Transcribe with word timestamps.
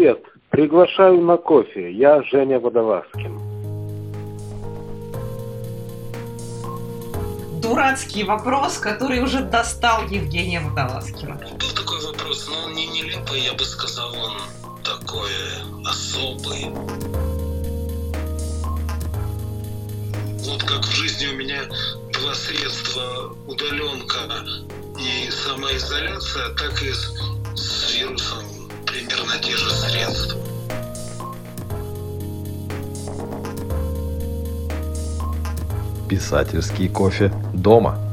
Привет, 0.00 0.24
приглашаю 0.48 1.20
на 1.20 1.36
кофе. 1.36 1.92
Я 1.92 2.22
Женя 2.22 2.58
Водолазкин. 2.58 3.38
Дурацкий 7.60 8.24
вопрос, 8.24 8.78
который 8.78 9.22
уже 9.22 9.40
достал 9.40 10.06
Евгения 10.08 10.60
Водолазкина. 10.60 11.34
Был 11.34 11.68
такой 11.76 12.00
вопрос, 12.06 12.48
но 12.48 12.64
он 12.64 12.72
не 12.72 12.86
нелепый, 12.86 13.42
я 13.42 13.52
бы 13.52 13.62
сказал, 13.62 14.10
он 14.14 14.38
такой 14.82 15.32
особый. 15.84 16.70
Вот 20.48 20.62
как 20.62 20.82
в 20.82 20.94
жизни 20.94 21.26
у 21.26 21.36
меня 21.36 21.60
два 22.14 22.32
средства, 22.32 23.36
удаленка 23.46 24.20
и 24.98 25.30
самоизоляция, 25.30 26.54
так 26.54 26.82
и 26.82 26.90
с, 26.90 27.14
с 27.54 27.94
вирусом 27.94 28.59
примерно 29.00 29.38
те 29.38 29.56
же 29.56 29.70
средства. 29.70 30.38
Писательский 36.08 36.88
кофе 36.88 37.32
дома. 37.54 38.09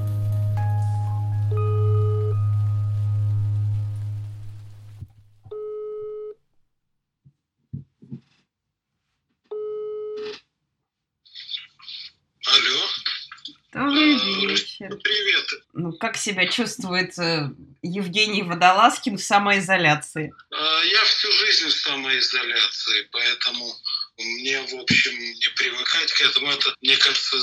Как 15.99 16.17
себя 16.17 16.47
чувствует 16.47 17.17
э, 17.19 17.49
Евгений 17.81 18.43
Водолазкин 18.43 19.17
в 19.17 19.23
самоизоляции? 19.23 20.33
А, 20.51 20.83
Я 20.83 21.03
всю 21.05 21.31
жизнь 21.31 21.67
в 21.67 21.73
самоизоляции, 21.73 23.07
поэтому 23.11 23.73
мне, 24.17 24.59
в 24.61 24.75
общем, 24.81 25.17
не 25.17 25.49
привыкать 25.55 26.11
к 26.11 26.21
этому. 26.21 26.51
Это, 26.51 26.73
мне 26.81 26.97
кажется, 26.97 27.37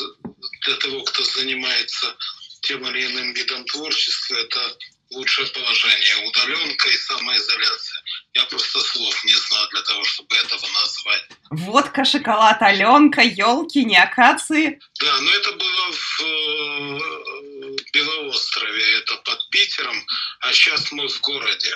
для 0.66 0.76
того, 0.76 1.02
кто 1.02 1.22
занимается 1.22 2.16
тем 2.62 2.86
или 2.88 3.06
иным 3.06 3.32
видом 3.34 3.64
творчества, 3.64 4.34
это 4.36 4.76
лучшее 5.10 5.46
положение. 5.48 6.26
Удаленка 6.26 6.88
и 6.88 6.96
самоизоляция. 6.96 8.02
Я 8.34 8.44
просто 8.46 8.80
слов 8.80 9.24
не 9.24 9.34
знаю 9.34 9.68
для 9.70 9.82
того, 9.82 10.04
чтобы 10.04 10.34
этого 10.34 10.66
назвать. 10.80 11.24
Водка, 11.50 12.04
шоколад, 12.04 12.60
Аленка, 12.62 13.22
елки, 13.22 13.84
не 13.84 13.96
акации. 13.96 14.80
Да, 15.00 15.20
но 15.20 15.30
это 15.34 15.52
было 15.52 15.92
в 15.92 17.33
Белоострове, 18.34 18.98
это 18.98 19.16
под 19.24 19.48
Питером, 19.50 19.96
а 20.40 20.52
сейчас 20.52 20.90
мы 20.92 21.08
в 21.08 21.20
городе. 21.20 21.70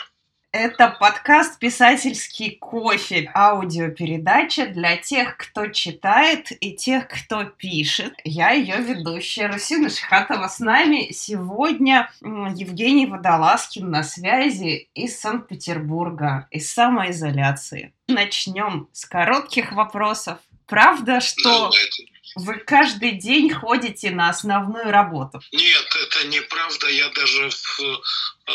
Это 0.51 0.89
подкаст 0.89 1.59
«Писательский 1.59 2.57
кофе», 2.57 3.31
аудиопередача 3.35 4.67
для 4.67 4.97
тех, 4.97 5.37
кто 5.37 5.67
читает 5.67 6.51
и 6.63 6.75
тех, 6.75 7.07
кто 7.07 7.45
пишет. 7.45 8.15
Я 8.25 8.53
ее 8.53 8.79
ведущая 8.79 9.49
Русина 9.49 9.91
Шихатова 9.91 10.49
с 10.49 10.59
нами. 10.59 11.13
Сегодня 11.13 12.11
Евгений 12.23 13.07
Водолазкин 13.07 13.91
на 13.91 14.03
связи 14.03 14.89
из 14.95 15.21
Санкт-Петербурга, 15.21 16.49
из 16.51 16.73
самоизоляции. 16.73 17.93
Начнем 18.09 18.89
с 18.93 19.05
коротких 19.05 19.73
вопросов. 19.73 20.39
Правда, 20.67 21.21
что 21.21 21.71
Давайте. 21.71 22.07
Вы 22.39 22.55
каждый 22.59 23.13
день 23.13 23.53
ходите 23.53 24.11
на 24.11 24.31
основную 24.31 24.91
работу? 24.91 25.41
Нет, 25.53 25.97
это 26.03 26.27
неправда. 26.29 26.89
Я 26.89 27.09
даже 27.11 27.51
в, 27.51 27.81
э, 27.81 28.53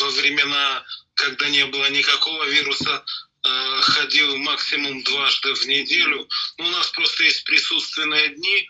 во 0.00 0.10
времена, 0.10 0.84
когда 1.14 1.48
не 1.48 1.64
было 1.66 1.88
никакого 1.90 2.44
вируса, 2.44 3.04
э, 3.44 3.80
ходил 3.80 4.36
максимум 4.38 5.02
дважды 5.04 5.54
в 5.54 5.66
неделю. 5.66 6.28
Но 6.58 6.66
у 6.66 6.70
нас 6.70 6.88
просто 6.88 7.24
есть 7.24 7.44
присутственные 7.44 8.30
дни, 8.30 8.68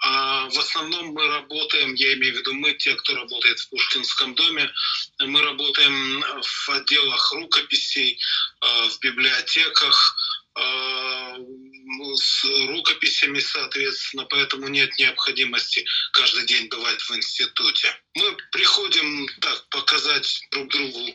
а 0.00 0.48
в 0.48 0.58
основном 0.58 1.08
мы 1.08 1.26
работаем, 1.26 1.94
я 1.94 2.14
имею 2.14 2.34
в 2.34 2.38
виду 2.38 2.54
мы, 2.54 2.72
те, 2.74 2.94
кто 2.94 3.16
работает 3.16 3.58
в 3.58 3.68
Пушкинском 3.70 4.34
доме, 4.34 4.70
мы 5.18 5.42
работаем 5.42 6.22
в 6.40 6.70
отделах 6.70 7.32
рукописей, 7.32 8.20
э, 8.60 8.88
в 8.90 9.00
библиотеках, 9.00 10.16
э, 10.54 11.36
ну, 11.38 11.67
с 12.14 12.44
рукописями, 12.68 13.38
соответственно, 13.38 14.24
поэтому 14.24 14.68
нет 14.68 14.90
необходимости 14.98 15.84
каждый 16.12 16.46
день 16.46 16.68
бывать 16.68 17.00
в 17.00 17.16
институте. 17.16 17.88
Мы 18.14 18.36
приходим 18.52 19.28
так 19.40 19.68
показать 19.70 20.40
друг 20.50 20.68
другу, 20.68 21.08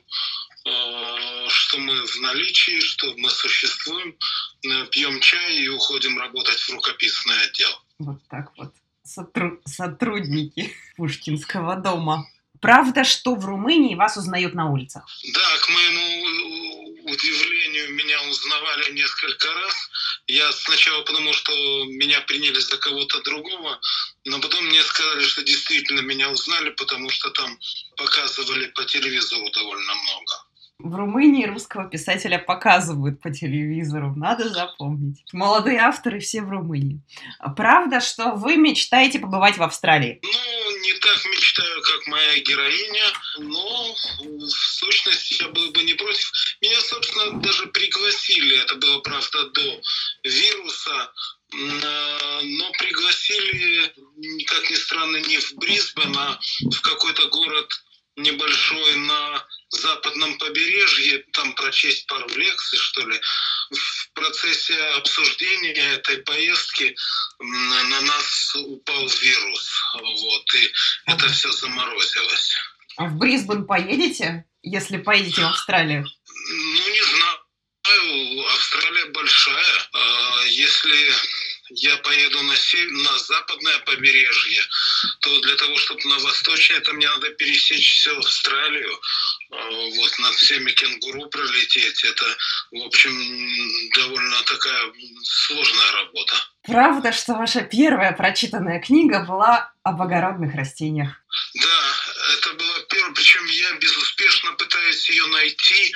э, 0.65 1.47
что 1.49 1.77
мы 1.77 2.05
в 2.05 2.21
наличии, 2.21 2.79
что 2.79 3.13
мы 3.17 3.29
существуем, 3.29 4.17
э, 4.63 4.85
пьем 4.87 5.19
чай 5.19 5.57
и 5.57 5.69
уходим 5.69 6.17
работать 6.17 6.59
в 6.59 6.69
рукописный 6.69 7.39
отдел. 7.43 7.71
Вот 7.99 8.19
так 8.29 8.51
вот. 8.57 8.73
Сотру- 9.05 9.61
сотрудники 9.65 10.73
Пушкинского 10.95 11.75
дома. 11.75 12.25
Правда, 12.61 13.03
что 13.03 13.35
в 13.35 13.45
Румынии 13.45 13.95
вас 13.95 14.15
узнают 14.15 14.53
на 14.53 14.71
улицах? 14.71 15.05
Да, 15.33 15.57
к 15.59 15.69
моему 15.69 16.72
удивлению, 17.03 17.93
меня 17.93 18.21
узнавали 18.23 18.91
несколько 18.91 19.53
раз. 19.53 19.75
Я 20.27 20.51
сначала 20.51 21.03
подумал, 21.03 21.33
что 21.33 21.51
меня 21.85 22.21
приняли 22.21 22.59
за 22.59 22.77
кого-то 22.77 23.21
другого, 23.21 23.79
но 24.25 24.39
потом 24.39 24.65
мне 24.65 24.81
сказали, 24.83 25.23
что 25.25 25.43
действительно 25.43 26.01
меня 26.01 26.29
узнали, 26.29 26.69
потому 26.71 27.09
что 27.09 27.29
там 27.31 27.59
показывали 27.97 28.67
по 28.67 28.85
телевизору 28.85 29.49
довольно 29.51 29.93
много. 29.95 30.42
В 30.83 30.95
Румынии 30.95 31.45
русского 31.45 31.89
писателя 31.89 32.37
показывают 32.37 33.21
по 33.21 33.31
телевизору, 33.31 34.13
надо 34.17 34.49
запомнить. 34.49 35.23
Молодые 35.31 35.79
авторы 35.79 36.19
все 36.19 36.41
в 36.41 36.49
Румынии. 36.49 36.99
Правда, 37.55 38.01
что 38.01 38.31
вы 38.31 38.57
мечтаете 38.57 39.19
побывать 39.19 39.57
в 39.57 39.63
Австралии? 39.63 40.19
Ну, 40.21 40.79
не 40.79 40.93
так 40.99 41.25
мечтаю, 41.25 41.81
как 41.83 42.07
моя 42.07 42.37
героиня, 42.39 43.05
но 43.39 43.95
в 44.19 44.49
сущности 44.49 45.41
я 45.41 45.47
был 45.47 45.71
бы 45.71 45.83
не 45.83 45.93
против. 45.93 46.29
Меня, 46.59 46.81
собственно, 46.81 47.39
даже 47.39 47.67
пригласили, 47.67 48.61
это 48.61 48.75
было, 48.75 48.99
правда, 48.99 49.49
до 49.51 49.81
вируса, 50.25 51.11
э, 51.53 52.41
но 52.43 52.71
пригласили, 52.77 53.83
как 54.47 54.69
ни 54.69 54.75
странно, 54.75 55.15
не 55.15 55.37
в 55.37 55.53
Брисбен, 55.55 56.13
а 56.17 56.37
в 56.59 56.81
какой-то 56.81 57.29
город 57.29 57.71
небольшой 58.15 58.95
на 58.95 59.45
западном 59.69 60.37
побережье, 60.37 61.19
там 61.33 61.53
прочесть 61.53 62.05
пару 62.07 62.27
лекций, 62.35 62.77
что 62.77 63.07
ли. 63.07 63.19
В 63.71 64.13
процессе 64.13 64.75
обсуждения 64.97 65.93
этой 65.95 66.17
поездки 66.17 66.95
на 67.39 68.01
нас 68.01 68.55
упал 68.55 69.07
вирус, 69.07 69.81
вот, 69.93 70.55
и 70.55 70.71
это 71.07 71.27
все 71.29 71.51
заморозилось. 71.51 72.55
А 72.97 73.05
в 73.05 73.17
Брисбен 73.17 73.65
поедете, 73.65 74.45
если 74.61 74.97
поедете 74.97 75.41
в 75.41 75.45
Австралию? 75.45 76.05
Ну, 76.25 76.89
не 76.89 77.01
знаю, 77.01 77.37
Австралия 78.53 79.05
большая. 79.05 79.89
А 79.93 80.43
Если 80.45 81.13
я 81.69 81.97
поеду 81.97 82.41
на, 82.43 82.55
сев- 82.55 82.91
на 82.91 83.17
западное 83.17 83.79
побережье, 83.79 84.61
то 85.21 85.39
для 85.41 85.55
того, 85.55 85.77
чтобы 85.77 86.01
на 86.05 86.19
восточное, 86.19 86.79
то 86.81 86.93
мне 86.93 87.07
надо 87.07 87.29
пересечь 87.29 87.99
всю 87.99 88.17
Австралию, 88.17 88.99
а, 89.51 89.69
вот 89.95 90.19
над 90.19 90.35
всеми 90.35 90.71
кенгуру 90.71 91.29
пролететь. 91.29 92.03
Это, 92.03 92.25
в 92.71 92.85
общем, 92.85 93.11
довольно 93.95 94.41
такая 94.43 94.91
сложная 95.23 95.91
работа. 95.93 96.35
Правда, 96.63 97.11
что 97.11 97.33
ваша 97.33 97.61
первая 97.61 98.13
прочитанная 98.13 98.81
книга 98.81 99.25
была 99.25 99.73
об 99.83 100.01
огородных 100.01 100.55
растениях? 100.55 101.09
Да, 101.55 101.95
это 102.37 102.53
было 102.53 102.79
первое, 102.89 103.13
причем 103.13 103.45
я 103.45 103.73
безуспешно 103.73 104.53
пытаюсь 104.53 105.09
ее 105.09 105.25
найти 105.27 105.93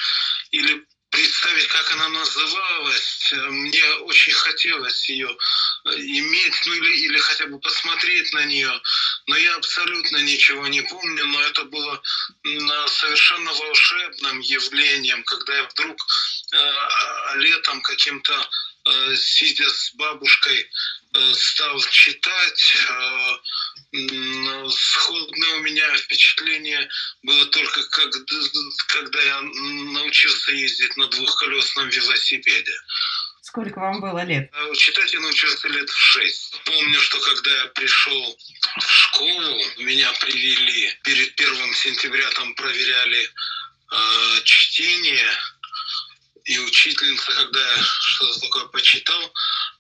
или 0.52 0.86
представить, 1.18 1.68
как 1.68 1.92
она 1.94 2.10
называлась. 2.10 3.34
Мне 3.50 3.84
очень 4.06 4.34
хотелось 4.34 5.10
ее 5.10 5.36
иметь, 5.86 6.62
ну 6.66 6.74
или, 6.74 7.06
или 7.08 7.18
хотя 7.18 7.48
бы 7.48 7.60
посмотреть 7.60 8.32
на 8.34 8.46
нее, 8.46 8.82
но 9.26 9.36
я 9.36 9.56
абсолютно 9.56 10.18
ничего 10.18 10.68
не 10.68 10.82
помню, 10.82 11.26
но 11.26 11.42
это 11.42 11.64
было 11.64 12.02
м, 12.46 12.88
совершенно 12.88 13.52
волшебным 13.52 14.40
явлением, 14.42 15.24
когда 15.24 15.56
я 15.56 15.64
вдруг 15.64 15.98
э, 16.54 17.38
летом 17.38 17.82
каким-то 17.82 18.50
э, 18.86 19.16
сидя 19.16 19.68
с 19.70 19.94
бабушкой, 19.96 20.60
э, 20.60 20.68
стал 21.34 21.80
читать. 21.90 22.76
э, 22.90 24.70
Сходное 24.70 25.56
у 25.56 25.60
меня 25.62 25.96
впечатление 25.98 26.90
было 27.24 27.46
только 27.48 27.84
когда, 27.90 28.20
когда 28.90 29.22
я 29.22 29.42
научился 29.42 30.52
ездить 30.52 30.96
на 30.98 31.08
двухколесном 31.08 31.88
велосипеде. 31.90 32.74
Сколько 33.42 33.80
вам 33.80 34.02
было 34.02 34.24
лет? 34.26 34.50
А 34.54 34.76
Читать 34.76 35.14
я 35.14 35.20
научился 35.22 35.68
лет 35.70 35.90
в 35.90 35.98
шесть. 35.98 36.54
Помню, 36.66 37.00
что 37.00 37.20
когда 37.22 37.50
я 37.62 37.66
пришел 37.68 38.38
в 38.78 38.92
школу, 38.92 39.64
меня 39.78 40.12
привели 40.20 40.94
перед 41.04 41.34
первым 41.36 41.74
сентября, 41.74 42.30
там 42.32 42.54
проверяли 42.56 43.32
э, 43.92 44.42
чтение. 44.44 45.32
и 46.44 46.60
учительница, 46.60 47.32
когда 47.34 47.60
я 47.60 47.84
что-то 47.84 48.40
такое 48.42 48.66
почитал, 48.68 49.34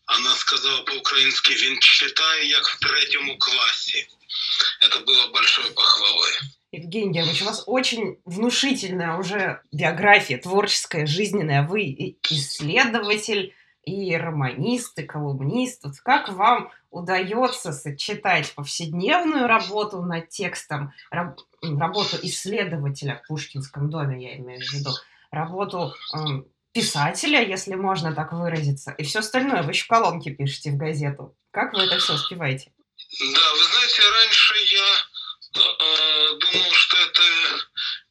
она 0.08 0.36
сказала 0.36 0.82
по-украински 0.82 1.54
«Він 1.54 1.80
читає, 1.80 2.50
як 2.50 2.68
в 2.68 2.80
третьем 2.80 3.38
классе». 3.38 4.08
Это 4.82 5.06
было 5.06 5.32
большой 5.34 5.72
похвалой. 5.72 6.32
Евгений 6.72 7.14
Георгиевич, 7.14 7.42
у 7.42 7.46
вас 7.46 7.64
очень 7.66 8.18
внушительная 8.26 9.18
уже 9.18 9.62
биография, 9.72 10.38
творческая, 10.38 11.06
жизненная. 11.06 11.68
Вы 11.68 12.18
исследователь, 12.30 13.54
и 13.88 14.18
романист, 14.18 15.00
и 15.00 15.04
колумнист. 15.04 15.86
Вот 15.86 15.96
как 16.04 16.30
вам 16.30 16.72
удается 16.92 17.72
сочетать 17.72 18.54
повседневную 18.54 19.48
работу 19.48 20.02
над 20.02 20.28
текстом, 20.28 20.92
раб, 21.10 21.40
работу 21.62 22.18
исследователя 22.22 23.22
в 23.24 23.28
Пушкинском 23.28 23.90
доме, 23.90 24.22
я 24.22 24.38
имею 24.38 24.60
в 24.60 24.74
виду, 24.74 24.92
работу 25.32 25.94
э, 26.14 26.20
писателя, 26.78 27.42
если 27.44 27.76
можно 27.76 28.14
так 28.14 28.32
выразиться, 28.34 28.92
и 28.92 29.04
все 29.04 29.20
остальное. 29.20 29.64
Вы 29.64 29.72
еще 29.72 29.88
колонки 29.88 30.30
пишете 30.30 30.72
в 30.72 30.78
газету. 30.78 31.36
Как 31.52 31.74
вы 31.74 31.84
это 31.84 31.98
все 31.98 32.14
успеваете? 32.14 32.72
Да, 33.20 33.54
вы 33.54 33.64
знаете, 33.64 34.02
раньше 34.10 34.54
я 34.56 35.62
э, 35.62 36.40
думал, 36.40 36.72
что 36.72 36.98
это 36.98 37.22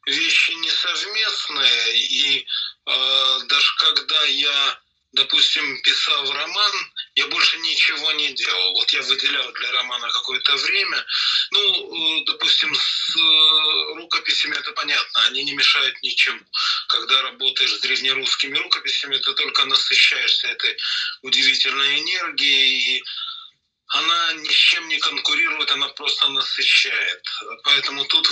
вещи 0.07 0.53
несовместные, 0.53 1.99
и 1.99 2.47
э, 2.87 3.39
даже 3.49 3.77
когда 3.79 4.25
я 4.25 4.79
допустим, 5.17 5.83
писал 5.83 6.33
роман, 6.33 6.73
я 7.17 7.27
больше 7.29 7.59
ничего 7.59 8.13
не 8.13 8.33
делал. 8.35 8.73
Вот 8.75 8.91
я 8.93 9.01
выделял 9.01 9.53
для 9.53 9.73
романа 9.73 10.09
какое-то 10.11 10.55
время. 10.57 11.05
Ну, 11.51 12.21
э, 12.21 12.25
допустим, 12.27 12.75
с 12.75 13.17
э, 13.17 13.95
рукописями 13.95 14.55
это 14.55 14.73
понятно, 14.73 15.25
они 15.25 15.43
не 15.45 15.55
мешают 15.55 15.97
ничему. 16.03 16.41
Когда 16.89 17.23
работаешь 17.23 17.73
с 17.73 17.81
древнерусскими 17.81 18.59
рукописями, 18.59 19.17
ты 19.17 19.33
только 19.33 19.65
насыщаешься 19.65 20.49
этой 20.49 20.77
удивительной 21.23 22.01
энергией, 22.01 22.99
и 22.99 23.05
она 23.89 24.33
ни 24.33 24.49
с 24.49 24.57
чем 24.57 24.87
не 24.89 24.99
конкурирует, 24.99 25.71
она 25.71 25.89
просто 25.89 26.29
насыщает. 26.29 27.23
Поэтому 27.63 28.05
тут 28.05 28.29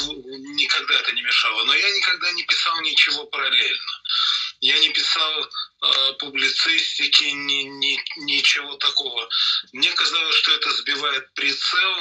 никогда 0.59 1.01
это 1.01 1.13
не 1.13 1.23
мешало. 1.23 1.65
Но 1.65 1.75
я 1.75 1.91
никогда 1.91 2.31
не 2.33 2.43
писал 2.43 2.79
ничего 2.83 3.25
параллельно. 3.27 4.03
Я 4.64 4.78
не 4.78 4.88
писал 4.88 5.43
э, 5.43 6.12
публицистики, 6.14 7.25
ни, 7.25 7.64
ни, 7.64 8.02
ничего 8.16 8.75
такого. 8.76 9.28
Мне 9.72 9.93
казалось, 9.93 10.37
что 10.37 10.52
это 10.52 10.70
сбивает 10.70 11.34
прицел, 11.34 11.93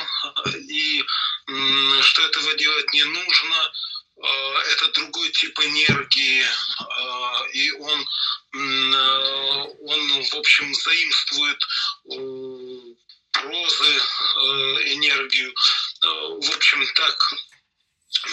и 0.70 1.02
э, 1.02 2.02
что 2.04 2.22
этого 2.22 2.54
делать 2.54 2.94
не 2.94 3.04
нужно. 3.04 3.74
Э, 4.16 4.60
это 4.72 4.88
другой 4.94 5.30
тип 5.32 5.60
энергии, 5.60 6.42
э, 6.42 7.52
и 7.52 7.72
он, 7.72 8.08
э, 8.54 9.66
он, 9.82 10.24
в 10.24 10.34
общем, 10.36 10.74
заимствует 10.74 11.60
прозы 13.34 13.94
э, 13.94 14.40
энергию. 14.94 15.54
Э, 16.02 16.08
в 16.08 16.56
общем, 16.56 16.88
так 16.96 17.34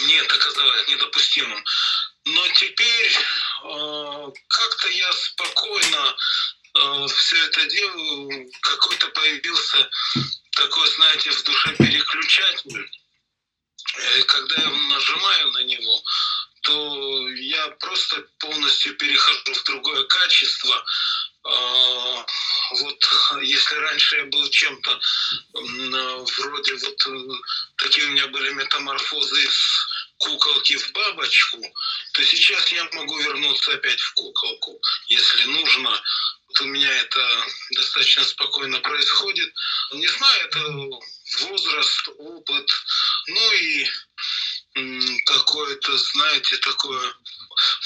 мне 0.03 0.19
это 0.19 0.37
казалось 0.37 0.87
недопустимым. 0.87 1.61
Но 2.25 2.47
теперь 2.49 3.17
э, 3.63 4.31
как-то 4.47 4.87
я 4.89 5.11
спокойно 5.13 6.15
э, 6.75 7.07
все 7.07 7.45
это 7.45 7.65
делаю. 7.65 8.51
Какой-то 8.61 9.07
появился 9.09 9.89
такой, 10.51 10.87
знаете, 10.91 11.31
в 11.31 11.43
душе 11.43 11.75
переключатель. 11.77 12.91
И 14.17 14.21
когда 14.23 14.61
я 14.61 14.69
нажимаю 14.69 15.51
на 15.51 15.63
него, 15.63 16.03
то 16.61 17.29
я 17.29 17.69
просто 17.79 18.23
полностью 18.39 18.95
перехожу 18.95 19.53
в 19.53 19.63
другое 19.63 20.03
качество. 20.03 20.85
А, 21.43 22.25
вот 22.81 23.09
если 23.41 23.75
раньше 23.75 24.17
я 24.17 24.25
был 24.25 24.47
чем-то 24.49 24.99
вроде 26.37 26.75
вот 26.75 27.07
э, 27.07 27.27
такие 27.77 28.05
у 28.05 28.11
меня 28.11 28.27
были 28.27 28.51
метаморфозы 28.51 29.43
из 29.43 29.87
куколки 30.21 30.77
в 30.77 30.91
бабочку, 30.91 31.61
то 32.13 32.23
сейчас 32.23 32.71
я 32.71 32.87
могу 32.93 33.17
вернуться 33.17 33.73
опять 33.73 33.99
в 33.99 34.13
куколку, 34.13 34.79
если 35.07 35.43
нужно. 35.45 35.89
Вот 36.47 36.61
у 36.61 36.65
меня 36.65 36.91
это 36.99 37.45
достаточно 37.71 38.23
спокойно 38.23 38.79
происходит. 38.79 39.53
Не 39.93 40.07
знаю, 40.07 40.47
это 40.47 40.59
возраст, 41.47 42.09
опыт, 42.17 42.69
ну 43.27 43.51
и 43.53 43.87
какое-то, 45.25 45.97
знаете, 45.97 46.57
такое, 46.57 47.13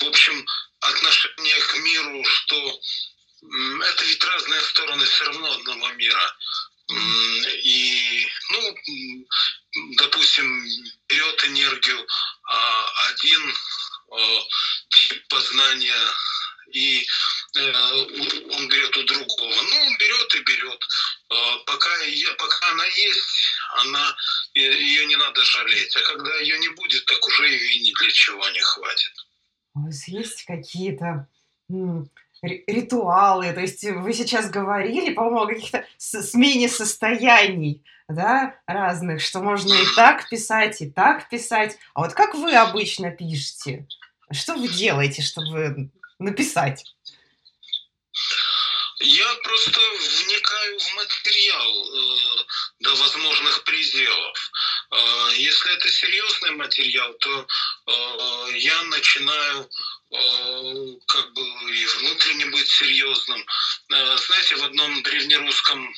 в 0.02 0.04
общем, 0.04 0.46
отношение 0.81 1.60
к 1.60 1.78
миру, 1.78 2.24
что 2.26 2.80
это 3.84 4.04
ведь 4.06 4.24
разные 4.24 4.62
стороны 4.62 5.06
все 5.06 5.26
равно 5.26 5.52
одного 5.54 5.90
мира. 5.94 6.36
И, 6.88 8.28
ну, 8.52 8.76
допустим, 9.98 10.64
берет 11.08 11.46
энергию 11.46 12.08
а, 12.44 13.10
один 13.10 13.54
а, 14.12 14.40
тип 14.90 15.28
познания, 15.30 16.14
и 16.72 17.08
э, 17.58 17.72
он 18.52 18.68
берет 18.68 18.98
у 18.98 19.04
другого. 19.04 19.62
Ну, 19.62 19.98
берет 19.98 20.36
и 20.36 20.40
берет. 20.40 20.88
А, 21.30 21.58
пока, 21.60 21.96
я, 22.04 22.34
пока 22.34 22.72
она 22.72 22.86
есть, 22.86 23.54
она, 23.76 24.16
ее 24.54 25.06
не 25.06 25.16
надо 25.16 25.44
жалеть. 25.44 25.96
А 25.96 26.02
когда 26.02 26.36
ее 26.40 26.60
не 26.60 26.70
будет, 26.70 27.06
так 27.06 27.26
уже 27.28 27.50
ее 27.50 27.80
ни 27.80 27.94
для 27.94 28.12
чего 28.12 28.50
не 28.50 28.62
хватит. 28.62 29.14
У 29.74 29.86
вас 29.86 30.08
есть 30.08 30.44
какие-то 30.46 31.28
ритуалы, 32.68 33.51
то 33.53 33.62
есть 33.62 33.83
вы 33.83 34.13
сейчас 34.13 34.50
говорили, 34.50 35.13
по-моему, 35.13 35.42
о 35.42 35.47
каких-то 35.47 35.86
смене 35.97 36.69
состояний, 36.69 37.83
да, 38.07 38.59
разных, 38.68 39.21
что 39.21 39.39
можно 39.39 39.74
и 39.74 39.86
так 39.95 40.30
писать, 40.30 40.81
и 40.81 40.89
так 40.89 41.30
писать. 41.30 41.77
А 41.94 42.01
вот 42.01 42.13
как 42.13 42.36
вы 42.36 42.56
обычно 42.56 43.12
пишете? 43.12 43.88
Что 44.31 44.56
вы 44.56 44.68
делаете, 44.68 45.21
чтобы 45.21 45.89
написать? 46.19 46.83
Я 49.00 49.36
просто 49.44 49.80
вникаю 49.80 50.80
в 50.80 50.95
материал 50.95 51.86
э, 51.86 52.45
до 52.80 52.95
возможных 52.95 53.63
пределов. 53.65 54.51
Э, 54.92 55.30
если 55.36 55.75
это 55.75 55.89
серьезный 55.89 56.51
материал, 56.51 57.13
то 57.15 57.45
э, 57.88 58.57
я 58.57 58.81
начинаю 58.83 59.69
э, 60.12 60.97
как 61.07 61.33
и 61.75 61.86
внутренне 61.86 62.45
быть 62.48 62.68
серьезным. 62.68 63.45
Э, 63.94 64.18
знаете, 64.18 64.56
в 64.56 64.64
одном 64.64 65.04
древнерусском 65.04 65.94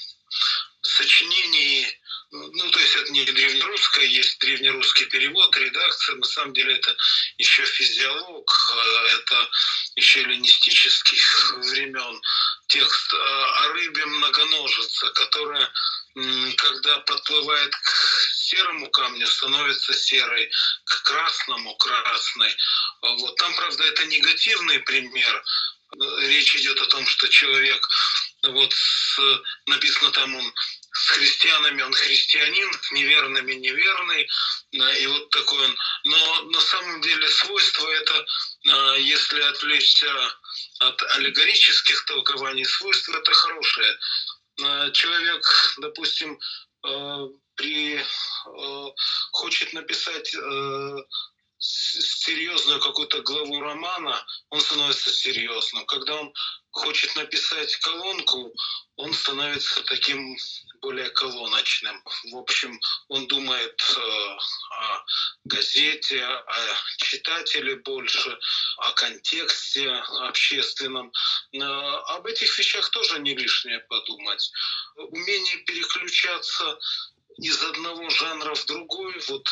сочинении 0.81 1.87
ну, 2.29 2.69
то 2.71 2.79
есть 2.79 2.95
это 2.97 3.11
не 3.13 3.23
древнерусское, 3.23 4.03
есть 4.03 4.37
древнерусский 4.39 5.05
перевод, 5.05 5.55
редакция. 5.55 6.15
На 6.15 6.25
самом 6.25 6.51
деле 6.53 6.75
это 6.75 6.93
еще 7.37 7.63
физиолог, 7.63 8.73
э, 8.75 9.07
это 9.15 9.49
еще 9.95 10.21
эллинистических 10.23 11.53
времен 11.69 12.21
текст 12.67 13.13
о 13.13 13.67
рыбе 13.69 14.05
многоножица, 14.05 15.09
которая, 15.11 15.71
когда 16.57 16.97
подплывает 16.99 17.73
к 17.73 18.27
серому 18.47 18.89
камню, 18.89 19.27
становится 19.27 19.93
серой, 19.93 20.49
к 20.85 21.03
красному– 21.03 21.75
красной. 21.77 22.55
Вот 23.01 23.35
там, 23.35 23.53
правда, 23.55 23.83
это 23.83 24.05
негативный 24.05 24.79
пример. 24.79 25.43
Речь 26.19 26.55
идет 26.55 26.81
о 26.81 26.87
том, 26.87 27.05
что 27.07 27.27
человек 27.27 27.87
вот 28.43 28.73
написано 29.65 30.11
там 30.11 30.35
он 30.35 30.53
с 30.91 31.09
христианами 31.09 31.81
он 31.81 31.93
христианин, 31.93 32.71
с 32.81 32.91
неверными 32.91 33.53
неверный, 33.53 34.29
и 34.71 35.07
вот 35.07 35.29
такой 35.29 35.65
он. 35.65 35.77
Но 36.05 36.41
на 36.43 36.61
самом 36.61 37.01
деле 37.01 37.29
свойство 37.29 37.87
это, 37.87 38.25
а, 38.69 38.95
если 38.95 39.41
отвлечься 39.41 40.11
от 40.79 41.01
аллегорических 41.15 42.05
толкований, 42.05 42.65
свойство 42.65 43.17
это 43.17 43.31
хорошее. 43.31 43.99
А, 44.63 44.91
человек, 44.91 45.75
допустим, 45.77 46.39
при, 47.57 48.01
хочет 49.31 49.73
написать 49.73 50.33
серьезную 51.59 52.79
какую-то 52.79 53.21
главу 53.21 53.59
романа, 53.59 54.25
он 54.49 54.61
становится 54.61 55.11
серьезным. 55.11 55.85
Когда 55.85 56.15
он 56.15 56.33
хочет 56.71 57.15
написать 57.15 57.75
колонку, 57.77 58.53
он 58.95 59.13
становится 59.13 59.83
таким 59.83 60.37
более 60.81 61.09
колоночным. 61.09 62.01
В 62.31 62.37
общем, 62.37 62.79
он 63.07 63.27
думает 63.27 63.81
э, 63.97 64.37
о 64.71 65.03
газете, 65.45 66.23
о 66.23 66.75
читателе 66.97 67.77
больше, 67.77 68.37
о 68.77 68.91
контексте 68.91 69.89
общественном. 69.89 71.11
Э, 71.53 71.59
об 71.59 72.27
этих 72.27 72.57
вещах 72.59 72.89
тоже 72.91 73.19
не 73.19 73.35
лишнее 73.35 73.79
подумать. 73.89 74.51
Умение 74.95 75.57
переключаться 75.65 76.77
из 77.37 77.63
одного 77.63 78.09
жанра 78.09 78.53
в 78.53 78.65
другой, 78.65 79.13
вот 79.29 79.47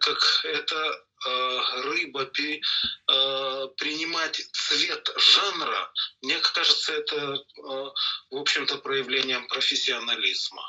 как 0.00 0.18
это 0.44 1.04
э, 1.26 1.60
рыба 1.84 2.26
пи, 2.26 2.60
э, 2.60 3.66
принимать 3.76 4.40
цвет 4.52 5.10
жанра, 5.16 5.92
мне 6.22 6.38
кажется, 6.38 6.92
это, 6.92 7.34
э, 7.34 7.90
в 8.30 8.36
общем-то, 8.36 8.78
проявлением 8.78 9.46
профессионализма. 9.48 10.62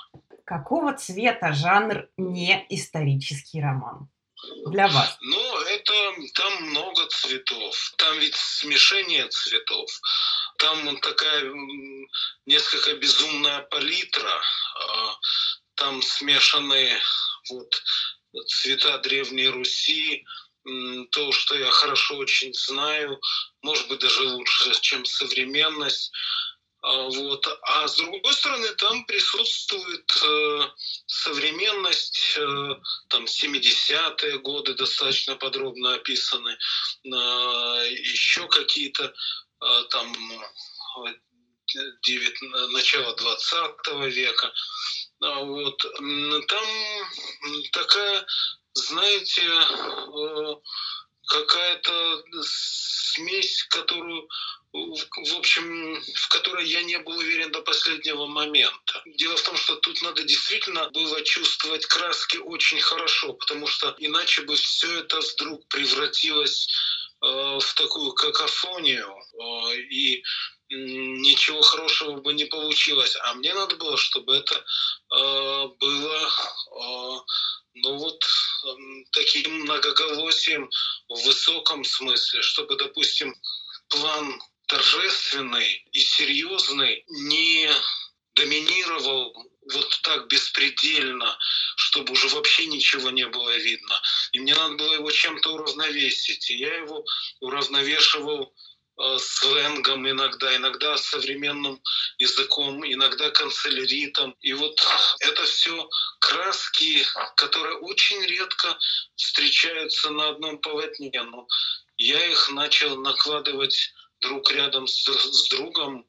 Какого 0.46 0.94
цвета 0.94 1.54
жанр 1.54 2.08
не 2.18 2.66
исторический 2.70 3.62
роман? 3.62 4.10
для 4.68 4.88
вас? 4.88 5.18
Ну, 5.22 5.60
это 5.62 5.94
там 6.34 6.64
много 6.64 7.06
цветов. 7.08 7.94
Там 7.98 8.20
ведь 8.20 8.36
смешение 8.36 9.28
цветов. 9.28 9.90
Там 10.58 10.98
такая 11.00 11.52
несколько 12.46 12.96
безумная 12.96 13.62
палитра. 13.64 14.32
А, 14.32 15.16
там 15.80 16.02
смешаны 16.02 17.00
вот 17.50 17.82
цвета 18.48 18.98
Древней 19.00 19.48
Руси, 19.48 20.26
то, 21.12 21.32
что 21.32 21.58
я 21.58 21.72
хорошо 21.72 22.18
очень 22.18 22.54
знаю, 22.54 23.20
может 23.62 23.88
быть, 23.88 24.00
даже 24.00 24.22
лучше, 24.24 24.72
чем 24.82 25.06
современность. 25.06 26.12
А, 26.82 27.10
вот. 27.10 27.46
А 27.64 27.88
с 27.88 27.98
другой 27.98 28.34
стороны, 28.34 28.68
там 28.76 29.06
присутствует 29.06 30.12
э, 30.24 30.70
современность, 31.08 32.38
э, 32.38 32.76
там 33.10 33.26
70-е 33.26 34.40
годы 34.40 34.76
достаточно 34.76 35.36
подробно 35.36 35.96
описаны, 35.96 36.58
э, 37.04 37.10
еще 37.10 38.48
какие-то 38.48 39.14
э, 39.62 39.84
там 39.90 40.16
9, 42.04 42.72
начало 42.72 43.16
20 43.16 44.14
века. 44.14 44.54
А, 45.22 45.44
вот. 45.44 45.78
Там 46.48 46.68
такая, 47.72 48.26
знаете, 48.74 49.44
э, 49.44 50.56
какая-то 51.28 52.24
смесь, 52.42 53.64
которую 53.70 54.28
в 54.72 55.36
общем, 55.36 56.00
в 56.16 56.30
которой 56.30 56.68
я 56.68 56.84
не 56.84 57.00
был 57.00 57.18
уверен 57.18 57.52
до 57.52 57.62
последнего 57.62 58.28
момента. 58.28 59.02
Дело 59.06 59.36
в 59.36 59.42
том, 59.42 59.56
что 59.56 59.76
тут 59.78 60.02
надо 60.04 60.24
действительно 60.24 60.90
было 60.92 61.24
чувствовать 61.24 61.86
краски 61.88 62.38
очень 62.38 62.80
хорошо, 62.80 63.34
потому 63.34 63.66
что 63.66 63.96
иначе 63.98 64.44
бы 64.44 64.56
все 64.56 65.00
это 65.00 65.20
вдруг 65.22 65.68
превратилось 65.70 66.68
э, 67.24 67.58
в 67.60 67.74
такую 67.76 68.14
какофонию, 68.14 69.10
э, 69.10 69.76
и 69.90 70.24
ничего 70.70 71.62
хорошего 71.62 72.18
бы 72.18 72.34
не 72.34 72.46
получилось. 72.46 73.16
А 73.24 73.34
мне 73.34 73.54
надо 73.54 73.76
было, 73.76 73.98
чтобы 73.98 74.36
это 74.36 74.56
э, 74.56 75.68
было 75.80 76.28
э, 76.28 77.20
ну 77.74 77.98
вот 77.98 78.24
э, 78.24 78.68
таким 79.12 79.62
многоголосием 79.62 80.70
в 81.08 81.26
высоком 81.26 81.84
смысле, 81.84 82.42
чтобы, 82.42 82.76
допустим, 82.76 83.36
план 83.88 84.42
торжественный 84.68 85.84
и 85.92 86.00
серьезный 86.00 87.04
не 87.08 87.72
доминировал 88.36 89.34
вот 89.74 90.00
так 90.04 90.28
беспредельно, 90.28 91.38
чтобы 91.76 92.14
уже 92.14 92.28
вообще 92.30 92.66
ничего 92.68 93.10
не 93.10 93.28
было 93.28 93.58
видно. 93.58 94.02
И 94.32 94.40
мне 94.40 94.56
надо 94.56 94.76
было 94.76 94.94
его 94.94 95.12
чем-то 95.12 95.54
уравновесить. 95.54 96.50
И 96.50 96.58
я 96.58 96.76
его 96.76 97.04
уравновешивал 97.40 98.54
сленгом 99.18 100.10
иногда, 100.10 100.56
иногда 100.56 100.98
современным 100.98 101.82
языком, 102.18 102.84
иногда 102.86 103.30
канцеляритом. 103.32 104.36
И 104.42 104.54
вот 104.54 104.80
это 105.22 105.44
все 105.44 105.90
краски, 106.20 107.04
которые 107.36 107.78
очень 107.78 108.22
редко 108.26 108.78
встречаются 109.16 110.10
на 110.12 110.30
одном 110.30 110.58
полотне. 110.60 111.12
Но 111.24 111.48
я 111.98 112.26
их 112.26 112.52
начал 112.52 112.98
накладывать 112.98 113.94
друг 114.22 114.52
рядом 114.52 114.88
с, 114.88 115.06
с 115.06 115.50
другом, 115.50 116.06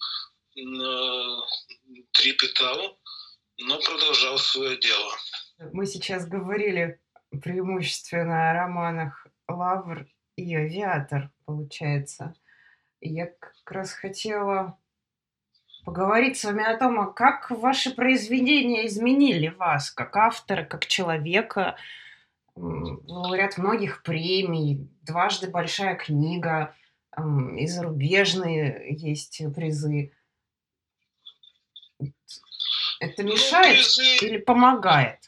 э, 0.56 0.61
трепетал, 2.12 2.99
но 3.59 3.78
продолжал 3.80 4.38
свое 4.38 4.76
дело. 4.78 5.16
Мы 5.73 5.87
сейчас 5.87 6.26
говорили 6.26 7.00
преимущественно 7.30 8.50
о 8.50 8.54
романах 8.54 9.26
«Лавр» 9.49 10.06
и 10.37 10.54
«Авиатор», 10.54 11.30
получается. 11.44 12.35
Я 13.00 13.26
как 13.26 13.71
раз 13.71 13.92
хотела 13.92 14.78
поговорить 15.85 16.38
с 16.38 16.45
вами 16.45 16.64
о 16.64 16.76
том, 16.76 17.00
а 17.00 17.07
как 17.07 17.50
ваши 17.50 17.95
произведения 17.95 18.87
изменили 18.87 19.49
вас, 19.49 19.90
как 19.90 20.16
автора, 20.16 20.64
как 20.64 20.87
человека, 20.87 21.76
лауреат 22.54 23.57
многих 23.59 24.02
премий, 24.02 24.88
дважды 25.02 25.49
большая 25.49 25.97
книга, 25.97 26.75
и 27.57 27.66
зарубежные 27.66 28.97
есть 28.99 29.42
призы. 29.54 30.12
Это 33.00 33.23
ну, 33.23 33.33
мешает 33.33 33.78
ну, 33.78 33.83
призы... 33.83 34.26
или 34.26 34.38
помогает 34.38 35.19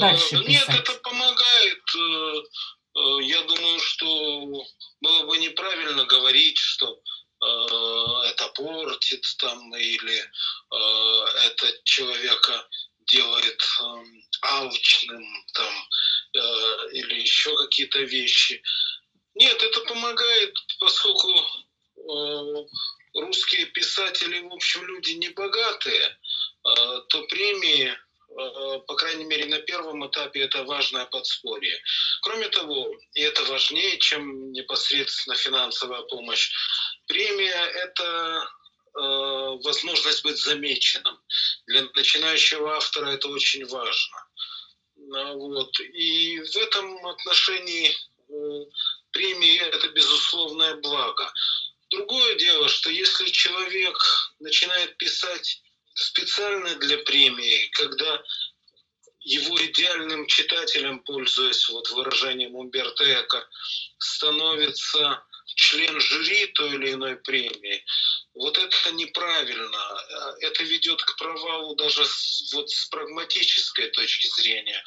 дальше 0.00 0.42
писать? 0.44 0.68
Нет, 0.68 0.80
это 0.80 1.00
помогает. 1.02 1.82
Э, 1.96 2.98
э, 2.98 3.22
я 3.24 3.42
думаю, 3.42 3.78
что 3.80 4.64
было 5.00 5.26
бы 5.26 5.38
неправильно 5.38 6.04
говорить, 6.04 6.58
что 6.58 6.86
э, 6.92 8.28
это 8.28 8.48
портит 8.54 9.24
там 9.38 9.74
или 9.76 10.24
это 11.46 11.72
человека 11.84 12.68
делает 13.06 13.62
эм, 13.80 14.24
алчным 14.42 15.44
там 15.54 15.72
или 16.92 17.20
еще 17.20 17.56
какие-то 17.56 18.00
вещи. 18.00 18.62
Нет, 19.36 19.62
это 19.62 19.80
помогает, 19.80 20.54
поскольку 20.80 21.30
э, 21.30 22.64
русские 23.20 23.66
писатели, 23.66 24.40
в 24.40 24.52
общем, 24.52 24.86
люди 24.86 25.12
не 25.12 25.28
богатые, 25.28 26.06
э, 26.06 27.00
то 27.10 27.22
премии, 27.28 27.90
э, 27.90 27.96
по 28.36 28.94
крайней 28.96 29.24
мере, 29.24 29.46
на 29.46 29.60
первом 29.60 30.06
этапе 30.06 30.40
это 30.40 30.64
важное 30.64 31.06
подспорье. 31.06 31.80
Кроме 32.22 32.48
того, 32.48 32.92
и 33.14 33.22
это 33.22 33.42
важнее, 33.44 33.98
чем 33.98 34.52
непосредственно 34.52 35.36
финансовая 35.36 36.02
помощь, 36.02 36.50
премия– 37.06 37.64
это 37.84 38.48
э, 38.94 39.00
возможность 39.64 40.22
быть 40.22 40.38
замеченным. 40.38 41.18
Для 41.66 41.82
начинающего 41.94 42.76
автора 42.76 43.10
это 43.10 43.28
очень 43.28 43.64
важно. 43.66 44.18
Э, 44.96 45.32
вот. 45.34 45.80
И 45.80 46.40
в 46.40 46.56
этом 46.56 47.06
отношении 47.06 47.88
э, 47.88 48.32
премии– 49.12 49.60
это 49.60 49.88
безусловное 49.88 50.76
благо. 50.76 51.32
Другое 51.90 52.34
дело, 52.34 52.68
что 52.68 52.90
если 52.90 53.28
человек 53.28 53.96
начинает 54.40 54.96
писать 54.98 55.62
специально 55.96 56.74
для 56.76 56.98
премии, 56.98 57.68
когда 57.72 58.22
его 59.20 59.60
идеальным 59.64 60.26
читателем, 60.26 61.00
пользуясь 61.00 61.68
вот 61.68 61.90
выражением 61.90 62.54
Умберто 62.54 63.04
Эко, 63.20 63.44
становится 63.98 65.24
член 65.56 65.98
жюри 66.00 66.46
той 66.54 66.74
или 66.74 66.92
иной 66.92 67.16
премии, 67.16 67.82
вот 68.34 68.58
это 68.58 68.92
неправильно. 68.92 69.78
Это 70.40 70.62
ведет 70.64 71.00
к 71.02 71.16
провалу 71.16 71.74
даже 71.74 72.04
с, 72.04 72.52
вот 72.52 72.68
с 72.70 72.86
прагматической 72.86 73.88
точки 73.88 74.28
зрения. 74.36 74.82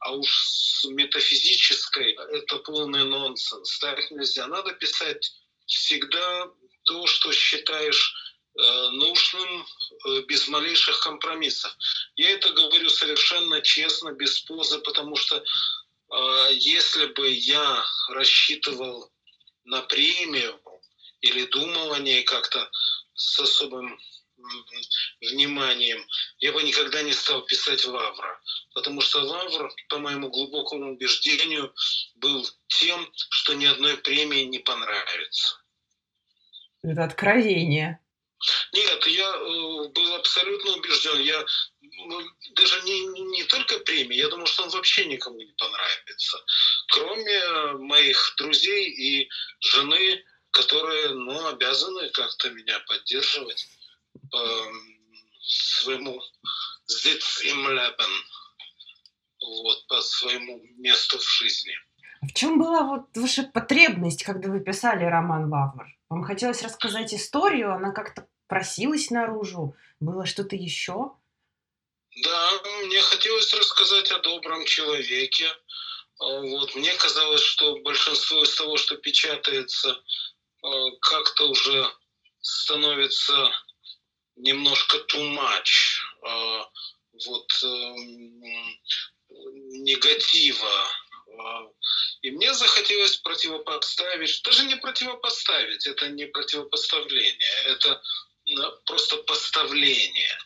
А 0.00 0.12
уж 0.12 0.28
с 0.30 0.84
метафизической 0.84 2.12
это 2.12 2.58
полный 2.58 3.04
нонсенс. 3.04 3.78
Так 3.78 4.10
нельзя. 4.10 4.46
Надо 4.46 4.72
писать 4.72 5.32
всегда 5.66 6.46
то, 6.84 7.06
что 7.06 7.32
считаешь 7.32 8.14
нужным 8.54 9.66
э, 10.06 10.22
без 10.28 10.48
малейших 10.48 11.00
компромиссов. 11.00 11.74
Я 12.16 12.30
это 12.30 12.50
говорю 12.50 12.88
совершенно 12.88 13.60
честно, 13.62 14.12
без 14.12 14.40
позы, 14.40 14.78
потому 14.80 15.16
что 15.16 15.36
э, 15.36 16.48
если 16.54 17.06
бы 17.06 17.30
я 17.30 17.84
рассчитывал 18.10 19.10
на 19.64 19.82
премию 19.82 20.60
или 21.20 21.46
думал 21.46 21.92
о 21.92 21.98
ней 21.98 22.24
как-то 22.24 22.70
с 23.14 23.40
особым 23.40 23.98
вниманием, 25.20 26.04
я 26.38 26.52
бы 26.52 26.62
никогда 26.62 27.02
не 27.02 27.12
стал 27.12 27.42
писать 27.42 27.84
Лавра. 27.84 28.40
Потому 28.74 29.00
что 29.00 29.22
Лавр, 29.22 29.72
по 29.88 29.98
моему 29.98 30.30
глубокому 30.30 30.92
убеждению, 30.92 31.72
был 32.16 32.46
тем, 32.66 33.08
что 33.30 33.54
ни 33.54 33.66
одной 33.66 33.96
премии 33.96 34.42
не 34.42 34.58
понравится. 34.58 35.58
Это 36.82 37.04
откровение. 37.04 38.00
Нет, 38.72 39.06
я 39.06 39.28
э, 39.28 39.88
был 39.88 40.14
абсолютно 40.14 40.72
убежден. 40.72 41.20
Я 41.20 41.44
ну, 41.80 42.20
даже 42.56 42.82
не, 42.82 43.06
не 43.30 43.44
только 43.44 43.78
премии, 43.80 44.16
я 44.16 44.28
думал, 44.28 44.46
что 44.46 44.64
он 44.64 44.70
вообще 44.70 45.06
никому 45.06 45.38
не 45.38 45.52
понравится. 45.58 46.38
Кроме 46.88 47.72
моих 47.78 48.34
друзей 48.38 48.90
и 48.90 49.30
жены, 49.60 50.24
которые 50.50 51.10
ну, 51.10 51.46
обязаны 51.48 52.10
как-то 52.10 52.50
меня 52.50 52.78
поддерживать 52.80 53.66
по 54.30 54.72
своему 55.42 56.22
Sitz 56.86 57.44
im 57.44 57.66
Leben. 57.68 58.22
вот, 59.42 59.86
по 59.88 60.00
своему 60.00 60.60
месту 60.78 61.18
в 61.18 61.22
жизни. 61.22 61.74
В 62.22 62.32
чем 62.34 62.58
была 62.58 62.82
вот 62.84 63.16
ваша 63.16 63.42
потребность, 63.42 64.22
когда 64.22 64.48
вы 64.48 64.60
писали 64.60 65.04
роман 65.04 65.50
«Лавр»? 65.50 65.86
Вам 66.08 66.24
хотелось 66.24 66.62
рассказать 66.62 67.12
историю, 67.14 67.72
она 67.72 67.90
как-то 67.92 68.28
просилась 68.52 69.08
наружу? 69.08 69.74
Было 69.98 70.26
что-то 70.26 70.56
еще? 70.56 71.12
Да, 72.22 72.60
мне 72.84 73.00
хотелось 73.00 73.54
рассказать 73.54 74.10
о 74.10 74.18
добром 74.18 74.66
человеке. 74.66 75.48
А, 76.18 76.38
вот. 76.38 76.74
Мне 76.74 76.94
казалось, 76.96 77.40
что 77.40 77.76
большинство 77.78 78.42
из 78.42 78.54
того, 78.54 78.76
что 78.76 78.96
печатается, 78.98 79.98
а, 80.62 80.90
как-то 81.00 81.48
уже 81.48 81.90
становится 82.42 83.50
немножко 84.36 84.98
too 84.98 85.34
much. 85.34 86.02
А, 86.26 86.68
вот 87.24 87.48
эм, 87.62 88.42
негатива. 89.82 90.88
И 92.20 92.30
мне 92.30 92.52
захотелось 92.52 93.16
противопоставить, 93.16 94.42
даже 94.44 94.64
не 94.66 94.76
противопоставить, 94.76 95.86
это 95.86 96.10
не 96.10 96.26
противопоставление, 96.26 97.62
это 97.64 98.02
просто 98.86 99.16
поставление. 99.18 100.38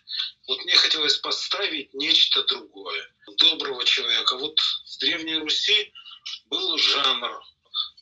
Вот 0.49 0.65
мне 0.65 0.75
хотелось 0.75 1.17
поставить 1.17 1.93
нечто 1.95 2.43
другое, 2.45 3.09
доброго 3.39 3.85
человека. 3.85 4.37
Вот 4.37 4.59
в 4.61 4.99
Древней 5.01 5.37
Руси 5.37 5.93
был 6.47 6.79
жанр, 6.79 7.43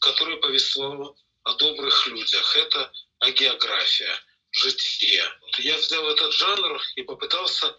который 0.00 0.36
повествовал 0.36 1.16
о 1.44 1.54
добрых 1.54 2.06
людях. 2.06 2.56
Это 2.56 2.92
агеография, 3.20 4.14
житие. 4.50 5.24
Я 5.58 5.76
взял 5.78 6.08
этот 6.08 6.32
жанр 6.32 6.80
и 6.96 7.02
попытался 7.02 7.76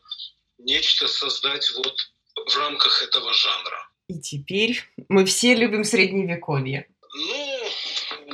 нечто 0.58 1.08
создать 1.08 1.72
вот 1.75 2.12
в 2.48 2.58
рамках 2.58 3.03
этого 3.03 3.34
жанра. 3.34 3.89
И 4.08 4.20
теперь 4.20 4.84
мы 5.10 5.25
все 5.25 5.55
любим 5.55 5.84
средневековье. 5.84 6.88
Ну, 7.13 7.65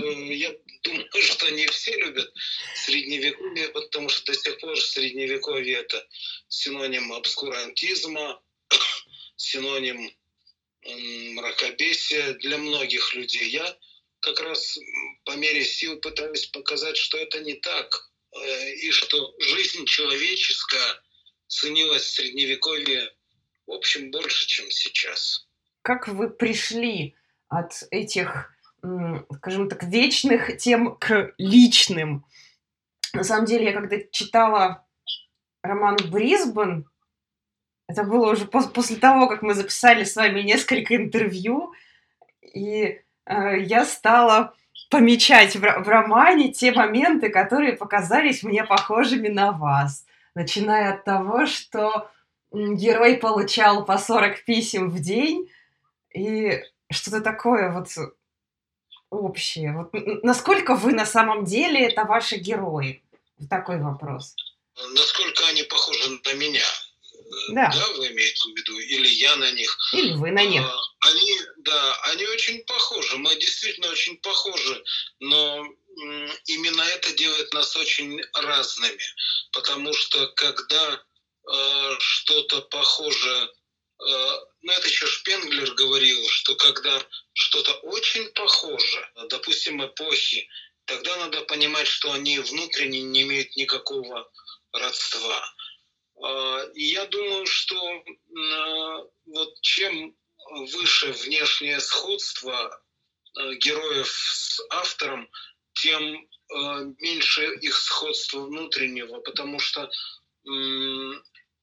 э, 0.03 0.33
я 0.35 0.53
думаю, 0.83 1.09
что 1.21 1.49
не 1.51 1.67
все 1.67 1.95
любят 1.97 2.31
средневековье, 2.75 3.69
потому 3.69 4.09
что 4.09 4.31
до 4.31 4.37
сих 4.37 4.59
пор 4.59 4.79
средневековье 4.79 5.77
это 5.77 6.07
синоним 6.47 7.13
обскурантизма, 7.13 8.41
синоним 9.35 10.11
мракобесия 10.83 12.33
для 12.35 12.57
многих 12.57 13.13
людей. 13.13 13.49
Я 13.49 13.77
как 14.19 14.39
раз 14.39 14.77
по 15.25 15.35
мере 15.35 15.63
сил 15.63 15.99
пытаюсь 15.99 16.47
показать, 16.47 16.97
что 16.97 17.17
это 17.17 17.39
не 17.41 17.53
так, 17.55 18.09
э, 18.33 18.73
и 18.75 18.91
что 18.91 19.33
жизнь 19.39 19.85
человеческая 19.85 21.01
ценилась 21.47 22.03
в 22.03 22.11
средневековье, 22.11 23.13
в 23.67 23.71
общем, 23.71 24.11
больше, 24.11 24.47
чем 24.47 24.69
сейчас. 24.71 25.47
Как 25.81 26.07
вы 26.07 26.29
пришли 26.29 27.15
от 27.49 27.71
этих 27.91 28.51
скажем 29.35 29.69
так, 29.69 29.83
вечных 29.83 30.57
тем 30.57 30.95
к 30.95 31.33
личным. 31.37 32.25
На 33.13 33.23
самом 33.23 33.45
деле, 33.45 33.65
я 33.65 33.73
когда 33.73 33.97
читала 34.11 34.85
роман 35.61 35.97
«Брисбен», 36.09 36.87
это 37.87 38.03
было 38.03 38.31
уже 38.31 38.45
пос- 38.45 38.71
после 38.71 38.95
того, 38.95 39.27
как 39.27 39.41
мы 39.41 39.53
записали 39.53 40.05
с 40.05 40.15
вами 40.15 40.41
несколько 40.41 40.95
интервью, 40.95 41.73
и 42.41 43.01
э, 43.25 43.59
я 43.59 43.85
стала 43.85 44.53
помечать 44.89 45.55
в, 45.55 45.59
в 45.59 45.87
романе 45.87 46.51
те 46.51 46.71
моменты, 46.71 47.29
которые 47.29 47.73
показались 47.73 48.43
мне 48.43 48.63
похожими 48.63 49.27
на 49.27 49.51
вас. 49.51 50.05
Начиная 50.35 50.93
от 50.93 51.03
того, 51.03 51.45
что 51.45 52.09
герой 52.53 53.17
получал 53.17 53.85
по 53.85 53.97
40 53.97 54.45
писем 54.45 54.89
в 54.89 54.99
день, 54.99 55.49
и 56.13 56.61
что-то 56.89 57.21
такое 57.21 57.71
вот 57.71 57.89
общее? 59.11 59.73
Вот 59.73 60.23
насколько 60.23 60.75
вы 60.75 60.93
на 60.93 61.05
самом 61.05 61.45
деле 61.45 61.87
это 61.87 62.05
ваши 62.05 62.37
герои? 62.37 63.03
Такой 63.49 63.79
вопрос. 63.79 64.35
Насколько 64.93 65.47
они 65.47 65.63
похожи 65.63 66.09
на 66.25 66.33
меня? 66.33 66.63
Да. 67.49 67.71
да, 67.73 67.87
вы 67.97 68.07
имеете 68.07 68.41
в 68.49 68.57
виду? 68.57 68.77
Или 68.79 69.07
я 69.07 69.35
на 69.37 69.51
них? 69.51 69.77
Или 69.93 70.13
вы 70.13 70.31
на 70.31 70.43
них? 70.43 70.63
А, 70.65 71.09
они, 71.09 71.39
да, 71.59 72.01
они 72.11 72.25
очень 72.25 72.63
похожи. 72.65 73.17
Мы 73.17 73.35
действительно 73.35 73.87
очень 73.89 74.17
похожи, 74.17 74.83
но 75.19 75.65
именно 76.45 76.81
это 76.81 77.13
делает 77.13 77.53
нас 77.53 77.75
очень 77.77 78.21
разными. 78.33 79.01
Потому 79.53 79.93
что 79.93 80.27
когда 80.35 81.01
э, 81.53 81.95
что-то 81.99 82.61
похоже 82.63 83.49
Э, 83.51 83.60
ну, 84.61 84.71
это 84.71 84.87
еще 84.87 85.05
Шпенглер 85.05 85.73
говорил, 85.73 86.27
что 86.27 86.55
когда 86.55 87.05
что-то 87.33 87.73
очень 87.83 88.27
похоже, 88.33 89.11
допустим, 89.29 89.85
эпохи, 89.85 90.47
тогда 90.85 91.15
надо 91.17 91.41
понимать, 91.41 91.87
что 91.87 92.11
они 92.11 92.39
внутренне 92.39 93.01
не 93.01 93.21
имеют 93.23 93.55
никакого 93.55 94.29
родства. 94.71 95.43
Э, 96.23 96.71
и 96.73 96.85
я 96.85 97.05
думаю, 97.05 97.45
что 97.45 97.75
э, 97.77 98.03
вот 99.25 99.61
чем 99.61 100.15
выше 100.73 101.11
внешнее 101.11 101.79
сходство 101.79 102.83
героев 103.35 104.09
с 104.09 104.59
автором, 104.71 105.29
тем 105.73 106.27
меньше 106.99 107.53
их 107.61 107.77
сходства 107.77 108.41
внутреннего, 108.41 109.21
потому 109.21 109.59
что 109.59 109.89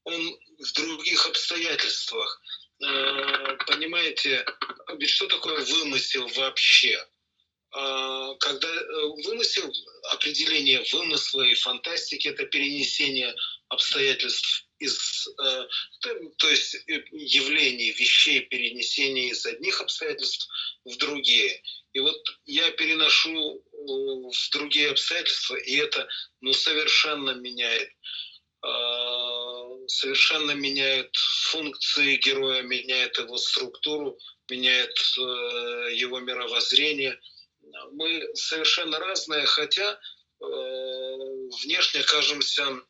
он 0.09 0.39
в 0.59 0.73
других 0.73 1.27
обстоятельствах. 1.27 2.43
Э, 2.81 3.57
понимаете, 3.67 4.45
ведь 4.99 5.11
что 5.11 5.27
такое 5.27 5.65
вымысел 5.65 6.27
вообще? 6.29 6.99
А, 7.71 8.35
когда 8.37 8.69
э, 8.69 8.83
вымысел, 9.25 9.71
определение 10.13 10.83
вымысла 10.93 11.43
и 11.43 11.55
фантастики– 11.55 12.29
это 12.29 12.47
перенесение 12.47 13.35
обстоятельств 13.69 14.65
из, 14.79 15.29
э, 15.29 15.67
то 16.39 16.49
есть 16.49 16.77
явлений, 16.87 17.91
вещей, 17.93 18.41
перенесение 18.41 19.31
из 19.31 19.45
одних 19.45 19.83
обстоятельств 19.83 20.49
в 20.85 20.97
другие. 20.97 21.63
И 21.93 22.01
вот 22.01 22.17
я 22.47 22.71
переношу 22.71 23.63
в 23.73 24.51
другие 24.53 24.91
обстоятельства, 24.91 25.57
и 25.57 25.77
это 25.77 26.09
ну, 26.41 26.53
совершенно 26.53 27.33
меняет 27.33 27.91
совершенно 29.89 30.53
меняет 30.53 31.15
функции 31.51 32.17
героя, 32.17 32.63
меняет 32.63 33.19
его 33.19 33.39
структуру, 33.39 34.19
меняет 34.49 34.97
э, 35.19 35.21
его 35.95 36.21
мировоззрение. 36.21 37.19
Мы 37.93 38.29
совершенно 38.35 38.99
разные, 38.99 39.47
хотя 39.47 39.93
э, 39.93 40.45
внешне 41.63 42.03
кажемся, 42.03 42.81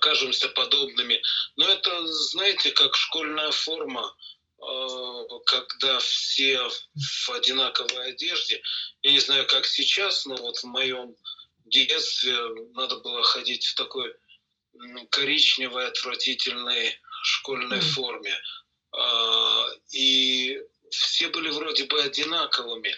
кажемся 0.00 0.48
подобными. 0.48 1.22
Но 1.56 1.68
это, 1.68 2.06
знаете, 2.06 2.70
как 2.72 2.94
школьная 2.96 3.50
форма, 3.50 4.14
э, 4.58 5.24
когда 5.46 5.98
все 6.00 6.68
в 6.68 7.30
одинаковой 7.30 8.10
одежде. 8.10 8.62
Я 9.02 9.12
не 9.12 9.20
знаю, 9.20 9.46
как 9.46 9.66
сейчас, 9.66 10.26
но 10.26 10.36
вот 10.36 10.58
в 10.58 10.64
моем 10.64 11.16
детстве 11.66 12.36
надо 12.74 12.96
было 12.96 13.22
ходить 13.22 13.64
в 13.66 13.74
такой 13.74 14.14
коричневой 15.10 15.86
отвратительной 15.88 16.98
школьной 17.22 17.80
форме. 17.80 18.34
А, 18.92 19.66
и 19.90 20.60
все 20.90 21.28
были 21.28 21.50
вроде 21.50 21.84
бы 21.84 22.02
одинаковыми, 22.02 22.94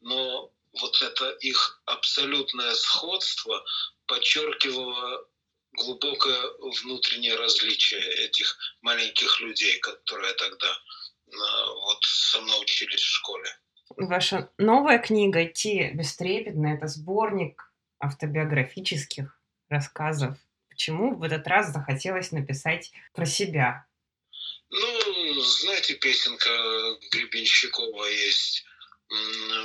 но 0.00 0.50
вот 0.80 1.02
это 1.02 1.30
их 1.40 1.80
абсолютное 1.84 2.74
сходство 2.74 3.64
подчеркивало 4.06 5.26
глубокое 5.72 6.40
внутреннее 6.82 7.36
различие 7.36 8.00
этих 8.00 8.56
маленьких 8.80 9.40
людей, 9.40 9.78
которые 9.78 10.32
тогда 10.34 10.68
а, 10.68 11.66
вот 11.74 11.98
со 12.02 12.40
мной 12.40 12.62
учились 12.62 13.00
в 13.00 13.14
школе. 13.14 13.50
Ваша 13.96 14.50
новая 14.58 14.98
книга 14.98 15.44
«Идти 15.44 15.90
бестрепетно»— 15.94 16.66
это 16.76 16.88
сборник 16.88 17.72
автобиографических 18.00 19.38
рассказов 19.68 20.36
Почему 20.76 21.16
в 21.16 21.22
этот 21.22 21.46
раз 21.46 21.72
захотелось 21.72 22.32
написать 22.32 22.92
про 23.14 23.24
себя? 23.24 23.86
Ну, 24.68 25.40
знаете, 25.40 25.94
песенка 25.94 26.50
Гребенщикова 27.10 28.04
есть. 28.04 28.62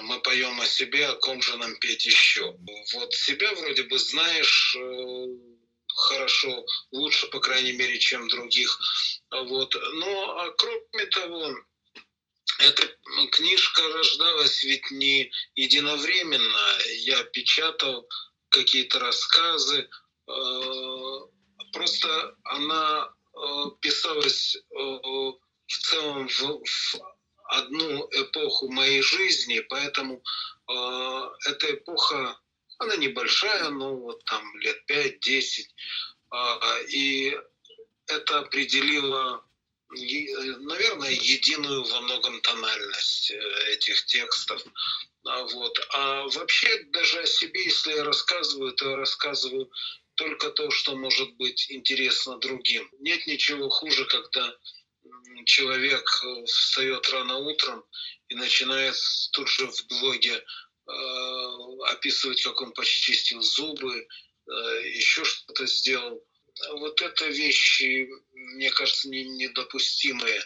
Мы 0.04 0.22
поем 0.22 0.62
о 0.62 0.66
себе, 0.66 1.08
о 1.08 1.16
ком 1.16 1.42
же 1.42 1.58
нам 1.58 1.76
петь 1.80 2.06
еще. 2.06 2.56
Вот 2.94 3.14
себя 3.14 3.54
вроде 3.56 3.84
бы 3.84 4.00
знаешь 4.00 4.78
э, 4.80 5.26
хорошо, 5.94 6.66
лучше, 6.92 7.28
по 7.28 7.42
крайней 7.42 7.74
мере, 7.74 8.00
чем 8.00 8.30
других. 8.30 8.80
Вот. 9.32 9.76
Ну, 9.76 10.30
а 10.38 10.50
кроме 10.52 11.06
того, 11.08 11.58
эта 12.60 12.90
книжка 13.32 13.82
рождалась 13.90 14.64
ведь 14.64 14.90
не 14.92 15.30
единовременно. 15.56 16.78
Я 17.00 17.22
печатал 17.26 18.08
какие-то 18.48 19.00
рассказы, 19.00 19.90
просто 21.72 22.36
она 22.44 23.14
э, 23.34 23.66
писалась 23.82 24.56
э, 24.56 24.62
в 24.76 25.38
целом 25.68 26.28
в, 26.28 26.64
в 26.64 26.96
одну 27.46 28.08
эпоху 28.12 28.72
моей 28.72 29.02
жизни, 29.02 29.60
поэтому 29.70 30.24
э, 30.70 31.30
эта 31.50 31.74
эпоха, 31.74 32.38
она 32.78 32.96
небольшая, 32.96 33.70
ну 33.70 33.96
вот 33.98 34.24
там 34.26 34.44
лет 34.60 34.78
5-10, 34.90 35.66
э, 36.34 36.86
и 36.90 37.38
это 38.08 38.40
определило, 38.40 39.44
наверное, 39.90 41.12
единую 41.12 41.84
во 41.84 42.02
многом 42.02 42.42
тональность 42.42 43.32
э, 43.32 43.74
этих 43.74 44.06
текстов. 44.06 44.62
А 45.24 45.44
вот. 45.44 45.78
А 45.94 46.24
вообще 46.28 46.84
даже 46.86 47.20
о 47.22 47.28
себе, 47.28 47.64
если 47.64 47.94
я 47.94 48.04
рассказываю, 48.04 48.74
то 48.74 48.90
я 48.90 48.96
рассказываю 48.98 49.70
только 50.16 50.50
то, 50.52 50.70
что 50.72 50.96
может 50.96 51.34
быть 51.36 51.72
интересно 51.72 52.38
другим. 52.38 52.88
Нет 53.00 53.28
ничего 53.28 53.70
хуже, 53.70 54.06
когда 54.06 54.56
человек 55.46 56.08
э, 56.24 56.46
встает 56.46 57.10
рано 57.10 57.38
утром 57.38 57.84
и 58.30 58.36
начинает 58.36 58.96
тут 59.34 59.48
же 59.48 59.68
в 59.68 59.88
блоге 59.88 60.34
э, 60.34 60.94
описывать, 61.90 62.42
как 62.44 62.62
он 62.62 62.72
почистил 62.74 63.42
зубы, 63.42 64.08
э, 64.48 64.90
еще 64.90 65.24
что-то 65.24 65.66
сделал. 65.66 66.24
Вот 66.74 67.02
это 67.02 67.28
вещи, 67.28 68.10
мне 68.34 68.70
кажется, 68.72 69.10
не, 69.10 69.24
недопустимые. 69.24 70.44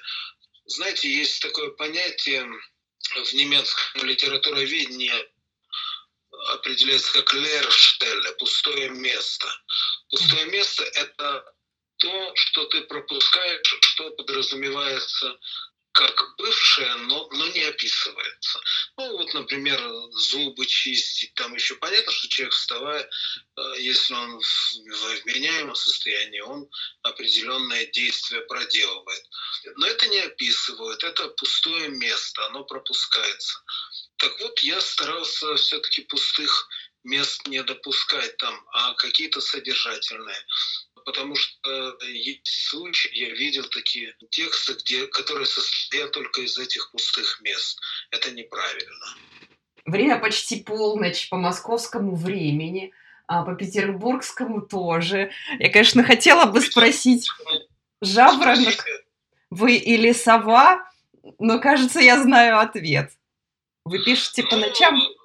Знаете, 0.66 1.12
есть 1.12 1.42
такое 1.42 1.72
понятие 1.72 2.48
в 3.16 3.34
немецком 3.34 4.06
литературоведении 4.06 5.14
определяется 6.54 7.14
как 7.14 7.34
лерштеле, 7.34 8.32
пустое 8.34 8.90
место. 8.90 9.48
Пустое 10.10 10.46
место– 10.46 10.84
это 10.96 11.46
то, 11.98 12.32
что 12.36 12.66
ты 12.66 12.82
пропускаешь, 12.82 13.76
что 13.82 14.12
подразумевается 14.12 15.38
как 15.96 16.36
бывшее, 16.38 16.94
но, 16.96 17.30
но 17.32 17.48
не 17.48 17.64
описывается. 17.64 18.60
Ну 18.98 19.18
вот, 19.18 19.34
например, 19.34 19.80
зубы 20.12 20.66
чистить, 20.66 21.34
там 21.36 21.56
еще 21.56 21.76
понятно, 21.76 22.12
что 22.12 22.28
человек 22.28 22.54
вставая, 22.54 23.02
э, 23.02 23.62
если 23.80 24.14
он 24.14 24.38
в 24.38 25.24
вменяемом 25.24 25.74
состоянии, 25.76 26.42
он 26.42 26.70
определенное 27.02 27.86
действие 27.88 28.42
проделывает. 28.42 29.24
Но 29.78 29.88
это 29.88 30.08
не 30.08 30.20
описывают, 30.20 31.02
это 31.02 31.30
пустое 31.30 31.88
место, 31.88 32.46
оно 32.48 32.66
пропускается. 32.66 33.64
Так 34.18 34.40
вот, 34.40 34.60
я 34.60 34.80
старался 34.82 35.56
все-таки 35.56 36.02
пустых 36.02 36.68
мест 37.04 37.48
не 37.48 37.62
допускать 37.64 38.38
там, 38.38 38.66
а 38.74 38.94
какие-то 38.96 39.42
содержательные 39.42 40.38
потому 41.06 41.36
что 41.36 41.96
есть 42.02 42.68
случаи, 42.68 43.10
я 43.14 43.30
видел 43.30 43.64
такие 43.66 44.14
тексты, 44.32 44.74
где, 44.74 45.08
которые 45.08 45.46
состоят 45.46 46.12
только 46.12 46.42
из 46.42 46.58
этих 46.58 46.92
пустых 46.92 47.40
мест. 47.42 47.80
Это 48.12 48.32
неправильно. 48.32 49.06
Время 49.86 50.18
почти 50.18 50.64
полночь 50.64 51.30
по 51.30 51.38
московскому 51.38 52.16
времени, 52.16 52.92
а 53.28 53.44
по 53.44 53.54
петербургскому 53.54 54.62
тоже. 54.62 55.32
Я, 55.60 55.72
конечно, 55.72 56.04
хотела 56.04 56.46
бы 56.46 56.60
спросить, 56.62 57.30
жаворонок 58.02 58.84
вы 59.52 59.76
или 59.76 60.12
сова, 60.12 60.90
но, 61.40 61.60
кажется, 61.60 62.00
я 62.00 62.22
знаю 62.22 62.60
ответ. 62.60 63.12
Вы 63.86 64.04
пишете 64.04 64.44
по 64.44 64.56
ночам? 64.56 64.98
Ну, 64.98 65.16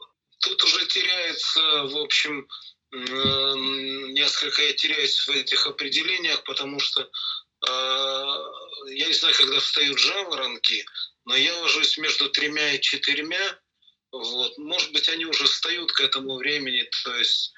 тут 0.40 0.62
уже 0.64 0.86
теряется, 0.86 1.60
в 1.84 1.96
общем, 1.96 2.46
несколько 2.92 4.62
я 4.62 4.74
теряюсь 4.74 5.26
в 5.26 5.30
этих 5.30 5.66
определениях, 5.66 6.44
потому 6.44 6.78
что 6.78 7.00
э, 7.00 7.08
я 8.88 9.06
не 9.06 9.14
знаю, 9.14 9.34
когда 9.34 9.60
встают 9.60 9.98
жаворонки, 9.98 10.84
но 11.24 11.36
я 11.36 11.56
ложусь 11.56 11.96
между 11.96 12.28
тремя 12.28 12.74
и 12.74 12.80
четырьмя. 12.80 13.58
Вот. 14.12 14.58
Может 14.58 14.92
быть, 14.92 15.08
они 15.08 15.24
уже 15.24 15.44
встают 15.44 15.92
к 15.92 16.00
этому 16.00 16.36
времени, 16.36 16.88
то 17.04 17.16
есть 17.16 17.54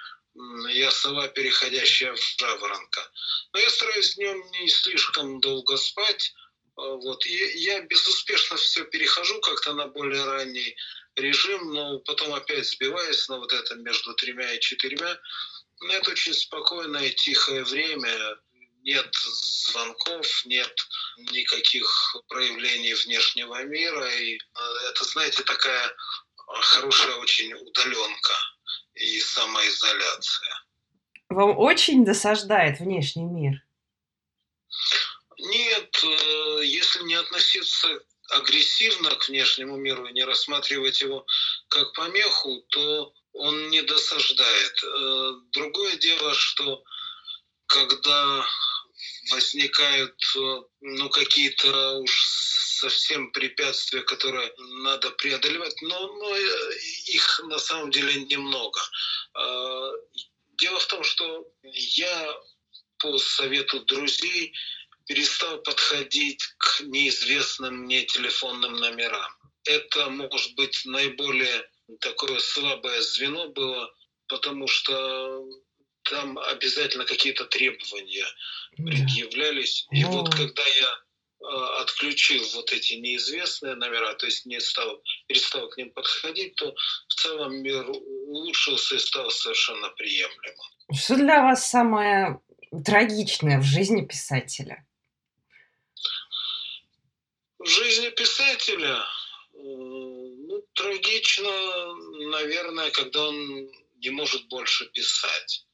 я 0.70 0.90
сова, 0.90 1.26
переходящая 1.28 2.14
в 2.14 2.20
жаворонка. 2.38 3.10
Но 3.52 3.58
я 3.58 3.70
стараюсь 3.70 4.14
днем 4.14 4.40
не 4.52 4.68
слишком 4.68 5.40
долго 5.40 5.76
спать. 5.76 6.32
Вот. 6.76 7.26
И 7.26 7.58
я 7.60 7.80
безуспешно 7.82 8.56
все 8.56 8.84
перехожу 8.84 9.40
как-то 9.40 9.74
на 9.74 9.88
более 9.88 10.24
ранний 10.24 10.76
режим, 11.16 11.72
но 11.72 11.98
потом 12.00 12.34
опять 12.34 12.68
сбиваюсь 12.68 13.28
на 13.28 13.38
вот 13.38 13.52
это 13.52 13.74
между 13.76 14.14
тремя 14.14 14.52
и 14.52 14.60
четырьмя. 14.60 15.18
Но 15.80 15.92
это 15.92 16.10
очень 16.10 16.32
спокойное, 16.32 17.10
тихое 17.10 17.64
время, 17.64 18.36
нет 18.82 19.08
звонков, 19.14 20.44
нет 20.46 20.74
никаких 21.32 22.16
проявлений 22.28 22.94
внешнего 22.94 23.62
мира. 23.64 24.08
И 24.16 24.36
э, 24.36 24.40
это, 24.90 25.04
знаете, 25.04 25.42
такая 25.42 25.92
хорошая 26.36 27.16
очень 27.16 27.52
удаленка 27.52 28.34
и 28.94 29.20
самоизоляция. 29.20 30.64
Вам 31.28 31.58
очень 31.58 32.04
досаждает 32.04 32.80
внешний 32.80 33.24
мир? 33.24 33.54
Нет, 35.42 36.04
э, 36.04 36.60
если 36.64 37.02
не 37.02 37.14
относиться 37.14 37.88
агрессивно 38.30 39.10
к 39.16 39.28
внешнему 39.28 39.76
миру 39.76 40.06
и 40.06 40.12
не 40.12 40.24
рассматривать 40.24 41.00
его 41.00 41.26
как 41.68 41.92
помеху, 41.94 42.64
то 42.70 43.12
он 43.32 43.70
не 43.70 43.82
досаждает. 43.82 44.84
Э, 44.84 45.32
другое 45.52 45.96
дело, 45.96 46.32
что 46.34 46.84
когда 47.66 48.46
возникают 49.32 50.14
ну, 50.80 51.10
какие-то 51.10 51.98
уж 51.98 52.24
совсем 52.82 53.32
препятствия, 53.32 54.02
которые 54.02 54.52
надо 54.84 55.10
преодолевать, 55.10 55.74
но, 55.82 56.06
но 56.18 56.36
их 56.36 57.40
на 57.44 57.58
самом 57.58 57.90
деле 57.90 58.14
немного. 58.24 58.80
Э, 59.34 59.92
дело 60.52 60.78
в 60.78 60.86
том, 60.86 61.02
что 61.02 61.48
я 61.64 62.36
по 62.98 63.18
совету 63.18 63.80
друзей 63.80 64.54
перестал 65.06 65.58
подходить 65.58 66.42
к 66.58 66.80
неизвестным 66.82 67.84
мне 67.84 68.02
телефонным 68.02 68.74
номерам. 68.74 69.30
Это, 69.64 70.10
может 70.10 70.54
быть, 70.54 70.82
наиболее 70.84 71.68
такое 72.00 72.38
слабое 72.38 73.00
звено 73.02 73.48
было, 73.48 73.92
потому 74.28 74.66
что 74.66 75.44
там 76.04 76.38
обязательно 76.38 77.04
какие-то 77.04 77.44
требования 77.44 78.26
предъявлялись. 78.76 79.86
И 79.90 80.04
вот 80.04 80.26
ну. 80.26 80.30
когда 80.30 80.62
я 80.66 80.98
а, 81.44 81.82
отключил 81.82 82.42
вот 82.54 82.72
эти 82.72 82.94
неизвестные 82.94 83.74
номера, 83.74 84.14
то 84.14 84.26
есть 84.26 84.46
не 84.46 84.60
стал, 84.60 85.02
перестал 85.26 85.68
к 85.68 85.76
ним 85.76 85.90
подходить, 85.92 86.54
то 86.56 86.74
в 87.08 87.14
целом 87.14 87.62
мир 87.62 87.88
улучшился 87.88 88.96
и 88.96 88.98
стал 88.98 89.30
совершенно 89.30 89.88
приемлемым. 89.90 90.56
Что 90.94 91.16
для 91.16 91.42
вас 91.42 91.68
самое 91.68 92.40
трагичное 92.84 93.58
в 93.58 93.64
жизни 93.64 94.04
писателя? 94.04 94.86
В 97.62 97.66
жизни 97.68 98.08
писателя 98.10 99.06
ну, 99.52 100.66
трагично, 100.74 101.94
наверное, 102.30 102.90
когда 102.90 103.28
он 103.28 103.70
не 103.98 104.10
может 104.10 104.48
больше 104.48 104.86
писать. 104.86 105.64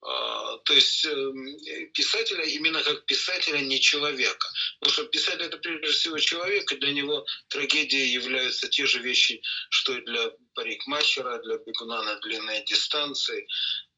А, 0.00 0.56
то 0.58 0.72
есть 0.72 1.04
эм, 1.04 1.92
писателя 1.92 2.42
именно 2.42 2.82
как 2.82 3.04
писателя, 3.04 3.58
не 3.58 3.78
человека. 3.80 4.48
Потому 4.80 4.94
что 4.94 5.04
писатель 5.08 5.42
это 5.42 5.58
прежде 5.58 5.88
всего 5.88 6.18
человек, 6.18 6.72
и 6.72 6.76
для 6.76 6.92
него 6.92 7.26
трагедией 7.48 8.12
являются 8.12 8.68
те 8.68 8.86
же 8.86 9.00
вещи, 9.00 9.42
что 9.68 9.92
и 9.92 10.00
для 10.06 10.32
парикмахера, 10.54 11.42
для 11.42 11.58
бегуна 11.58 12.02
на 12.02 12.18
длинной 12.20 12.64
дистанции 12.64 13.46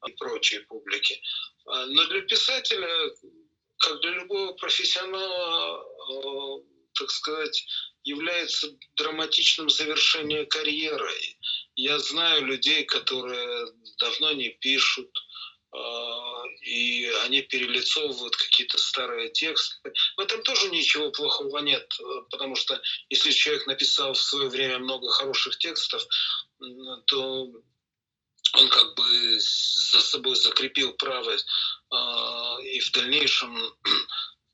и 0.07 0.11
прочей 0.13 0.59
публики. 0.59 1.21
А, 1.67 1.85
но 1.85 2.05
для 2.07 2.21
писателя, 2.21 3.11
как 3.77 4.01
для 4.01 4.11
любого 4.11 4.51
профессионала, 4.55 5.85
э, 6.11 6.78
так 6.93 7.11
сказать, 7.11 7.65
является 8.03 8.67
драматичным 8.95 9.69
завершением 9.69 10.47
карьеры. 10.47 11.13
Я 11.75 11.99
знаю 11.99 12.45
людей, 12.45 12.83
которые 12.85 13.67
давно 13.99 14.33
не 14.33 14.49
пишут, 14.49 15.09
а, 15.71 16.43
и 16.61 17.05
они 17.25 17.41
перелицовывают 17.41 18.35
какие-то 18.35 18.77
старые 18.77 19.29
тексты. 19.29 19.93
В 20.17 20.21
этом 20.21 20.41
тоже 20.43 20.69
ничего 20.69 21.11
плохого 21.11 21.59
нет, 21.59 21.87
потому 22.31 22.55
что 22.55 22.81
если 23.09 23.31
человек 23.31 23.67
написал 23.67 24.13
в 24.13 24.21
свое 24.21 24.49
время 24.49 24.79
много 24.79 25.09
хороших 25.09 25.57
текстов, 25.59 26.01
то 27.05 27.51
он 28.53 28.69
как 28.69 28.95
бы 28.95 29.39
за 29.39 30.01
собой 30.01 30.35
закрепил 30.35 30.93
право 30.93 31.31
э, 31.31 32.63
и 32.63 32.79
в 32.79 32.91
дальнейшем 32.91 33.55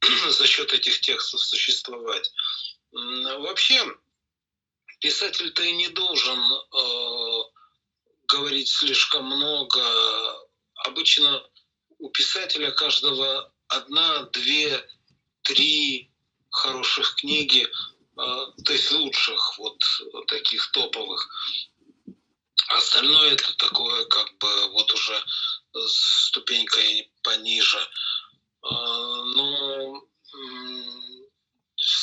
за 0.30 0.48
счет 0.48 0.74
этих 0.74 1.02
текстов 1.02 1.44
существовать. 1.44 2.32
Вообще, 2.92 3.82
писатель-то 5.00 5.64
и 5.64 5.72
не 5.74 5.90
должен 5.90 6.40
э, 6.40 7.44
говорить 8.28 8.70
слишком 8.70 9.26
много. 9.26 9.82
Обычно 10.86 11.44
у 12.00 12.10
писателя 12.10 12.72
каждого 12.72 13.52
одна, 13.68 14.24
две, 14.34 14.88
три 15.42 16.12
хороших 16.50 17.16
книги, 17.16 17.68
то 18.16 18.54
есть 18.74 18.92
лучших, 18.92 19.58
вот 19.58 19.78
таких 20.28 20.72
топовых. 20.72 21.28
Остальное 22.70 23.34
это 23.34 23.54
такое, 23.58 24.06
как 24.06 24.38
бы, 24.38 24.72
вот 24.72 24.92
уже 24.94 25.24
ступенькой 25.88 27.12
пониже. 27.22 27.80
Но 28.62 29.85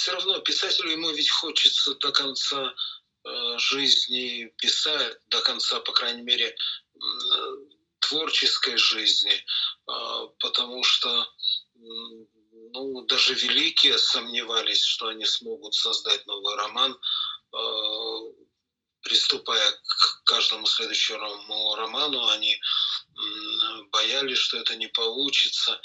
все 0.03 0.13
равно 0.13 0.41
писателю 0.41 0.91
ему 0.91 1.11
ведь 1.13 1.31
хочется 1.31 1.95
до 1.95 2.11
конца 2.11 2.75
э, 3.25 3.59
жизни 3.59 4.53
писать, 4.59 5.17
до 5.29 5.41
конца, 5.43 5.79
по 5.79 5.93
крайней 5.93 6.23
мере, 6.23 6.57
творческой 8.01 8.77
жизни, 8.77 9.33
а, 9.87 10.27
потому 10.41 10.83
что 10.83 11.29
ну, 11.75 13.03
даже 13.03 13.35
великие 13.35 13.97
сомневались, 13.97 14.83
что 14.83 15.07
они 15.07 15.25
смогут 15.25 15.75
создать 15.75 16.27
новый 16.27 16.57
роман, 16.57 16.99
а, 17.53 18.21
приступая 19.03 19.71
к 19.71 20.25
каждому 20.25 20.67
следующему 20.67 21.75
роману, 21.77 22.27
они 22.29 22.61
боялись, 23.91 24.39
что 24.39 24.59
это 24.59 24.75
не 24.75 24.89
получится. 24.89 25.81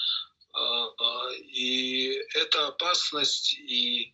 А, 0.57 1.29
и 1.33 2.13
это 2.33 2.67
опасность 2.67 3.53
и, 3.53 4.13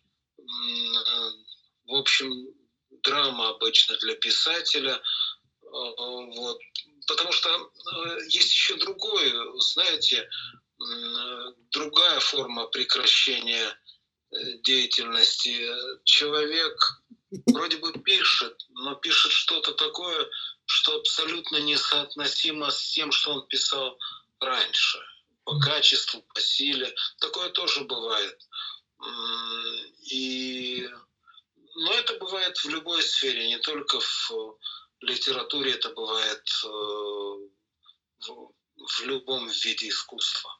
в 1.86 1.94
общем, 1.94 2.48
драма 3.02 3.50
обычно 3.50 3.96
для 3.98 4.14
писателя. 4.14 5.00
А, 5.62 5.66
вот. 5.66 6.58
Потому 7.06 7.32
что 7.32 7.70
есть 8.28 8.50
еще 8.50 8.76
другое, 8.76 9.32
знаете, 9.60 10.28
другая 11.70 12.20
форма 12.20 12.66
прекращения 12.66 13.78
э, 14.32 14.58
деятельности. 14.64 15.70
Человек 16.04 17.02
вроде 17.46 17.76
бы 17.78 17.92
пишет, 17.92 18.56
но 18.70 18.94
пишет 18.96 19.32
что-то 19.32 19.72
такое, 19.72 20.28
что 20.66 20.96
абсолютно 20.96 21.58
несоотносимо 21.58 22.70
с 22.70 22.90
тем, 22.92 23.12
что 23.12 23.34
он 23.34 23.46
писал 23.48 23.98
раньше 24.40 24.98
по 25.44 25.58
качеству, 25.60 26.22
по 26.34 26.40
силе. 26.40 26.94
Такое 27.18 27.50
тоже 27.50 27.84
бывает. 27.84 28.38
И, 30.10 30.88
но 31.74 31.92
это 31.94 32.18
бывает 32.18 32.56
в 32.58 32.68
любой 32.68 33.02
сфере, 33.02 33.48
не 33.48 33.58
только 33.58 34.00
в 34.00 34.58
литературе, 35.00 35.72
это 35.72 35.90
бывает 35.90 36.42
э, 36.64 36.68
в, 38.26 39.04
любом 39.04 39.48
виде 39.48 39.88
искусства. 39.88 40.50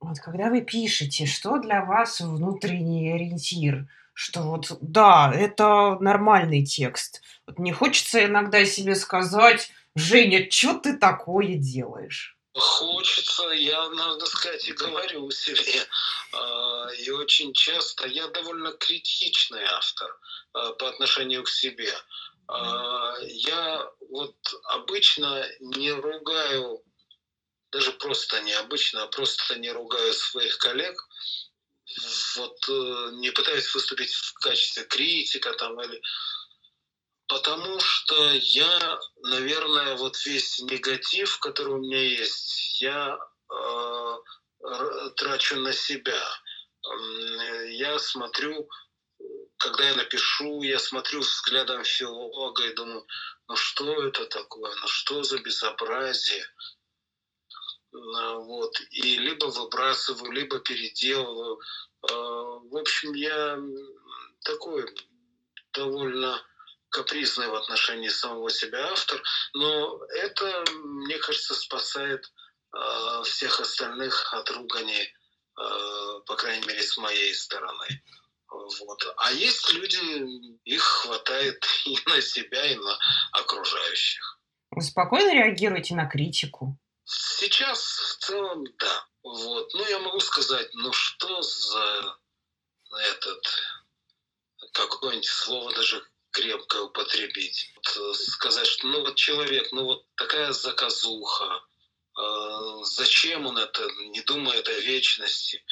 Вот 0.00 0.18
когда 0.18 0.48
вы 0.50 0.62
пишете, 0.62 1.26
что 1.26 1.58
для 1.58 1.84
вас 1.84 2.20
внутренний 2.20 3.12
ориентир? 3.12 3.88
Что 4.14 4.42
вот, 4.42 4.76
да, 4.80 5.32
это 5.34 5.96
нормальный 6.00 6.64
текст. 6.66 7.22
Вот 7.46 7.58
не 7.58 7.72
хочется 7.72 8.24
иногда 8.24 8.64
себе 8.66 8.94
сказать, 8.94 9.72
Женя, 9.94 10.50
что 10.50 10.78
ты 10.78 10.98
такое 10.98 11.54
делаешь? 11.54 12.31
Хочется, 12.54 13.48
я, 13.50 13.88
надо 13.88 14.26
сказать, 14.26 14.68
и 14.68 14.72
говорю 14.72 15.30
себе. 15.30 15.86
А, 16.32 16.88
и 16.98 17.08
очень 17.10 17.54
часто 17.54 18.06
я 18.06 18.28
довольно 18.28 18.72
критичный 18.72 19.64
автор 19.64 20.14
а, 20.52 20.72
по 20.72 20.88
отношению 20.88 21.44
к 21.44 21.48
себе. 21.48 21.94
А, 22.48 23.16
я 23.22 23.90
вот 24.10 24.36
обычно 24.64 25.46
не 25.60 25.92
ругаю, 25.92 26.82
даже 27.70 27.92
просто 27.92 28.42
необычно, 28.42 29.04
а 29.04 29.08
просто 29.08 29.58
не 29.58 29.70
ругаю 29.70 30.12
своих 30.12 30.58
коллег, 30.58 31.02
вот 32.36 32.68
э, 32.68 33.10
не 33.14 33.30
пытаюсь 33.30 33.74
выступить 33.74 34.12
в 34.12 34.32
качестве 34.34 34.84
критика 34.84 35.52
там 35.54 35.80
или 35.80 36.00
Потому 37.32 37.80
что 37.80 38.30
я, 38.34 39.00
наверное, 39.22 39.96
вот 39.96 40.22
весь 40.26 40.58
негатив, 40.58 41.38
который 41.38 41.72
у 41.72 41.78
меня 41.78 42.02
есть, 42.02 42.82
я 42.82 43.18
э, 43.50 44.16
трачу 45.16 45.56
на 45.56 45.72
себя. 45.72 46.22
Я 47.70 47.98
смотрю, 47.98 48.68
когда 49.56 49.88
я 49.88 49.94
напишу, 49.94 50.60
я 50.60 50.78
смотрю 50.78 51.20
взглядом 51.20 51.84
филолога 51.84 52.64
и 52.64 52.74
думаю, 52.74 53.06
ну 53.48 53.56
что 53.56 54.06
это 54.06 54.26
такое, 54.26 54.70
ну 54.82 54.86
что 54.86 55.22
за 55.22 55.38
безобразие. 55.38 56.44
Вот. 57.92 58.78
И 58.90 59.16
либо 59.16 59.46
выбрасываю, 59.46 60.32
либо 60.32 60.58
переделываю. 60.58 61.58
Э, 62.10 62.12
в 62.12 62.76
общем, 62.76 63.14
я 63.14 63.58
такой 64.44 64.84
довольно 65.72 66.38
капризный 66.92 67.48
в 67.48 67.54
отношении 67.54 68.08
самого 68.08 68.50
себя 68.50 68.92
автор, 68.92 69.20
но 69.54 70.04
это, 70.20 70.64
мне 70.84 71.18
кажется, 71.18 71.54
спасает 71.54 72.24
э, 72.74 73.22
всех 73.24 73.60
остальных 73.60 74.32
от 74.32 74.48
ругани, 74.50 75.02
э, 75.02 76.20
по 76.26 76.36
крайней 76.36 76.66
мере, 76.66 76.82
с 76.82 76.96
моей 76.98 77.34
стороны. 77.34 78.02
Вот. 78.48 79.14
А 79.16 79.32
есть 79.32 79.72
люди, 79.72 79.98
их 80.64 80.82
хватает 80.82 81.64
и 81.86 81.98
на 82.06 82.20
себя, 82.20 82.64
и 82.66 82.76
на 82.76 82.98
окружающих. 83.32 84.38
Вы 84.70 84.82
спокойно 84.82 85.32
реагируете 85.34 85.94
на 85.94 86.06
критику? 86.06 86.78
Сейчас 87.04 87.80
в 87.80 88.18
целом 88.18 88.64
да. 88.78 89.06
Вот. 89.22 89.72
Ну, 89.74 89.88
я 89.88 89.98
могу 89.98 90.20
сказать, 90.20 90.68
ну 90.74 90.92
что 90.92 91.40
за 91.42 92.16
этот 93.10 93.46
какое-нибудь 94.72 95.26
слово 95.26 95.72
даже 95.74 96.02
крепко 96.32 96.82
употребить. 96.82 97.70
Вот, 97.76 97.96
э, 97.96 98.14
сказать, 98.14 98.66
что 98.66 98.86
ну 98.86 99.02
вот 99.02 99.16
человек, 99.16 99.68
ну 99.72 99.84
вот 99.84 100.04
такая 100.16 100.52
заказуха, 100.52 101.62
э, 102.18 102.84
зачем 102.84 103.46
он 103.46 103.58
это, 103.58 103.88
не 104.10 104.20
думает 104.22 104.68
о 104.68 104.80
вечности, 104.80 105.62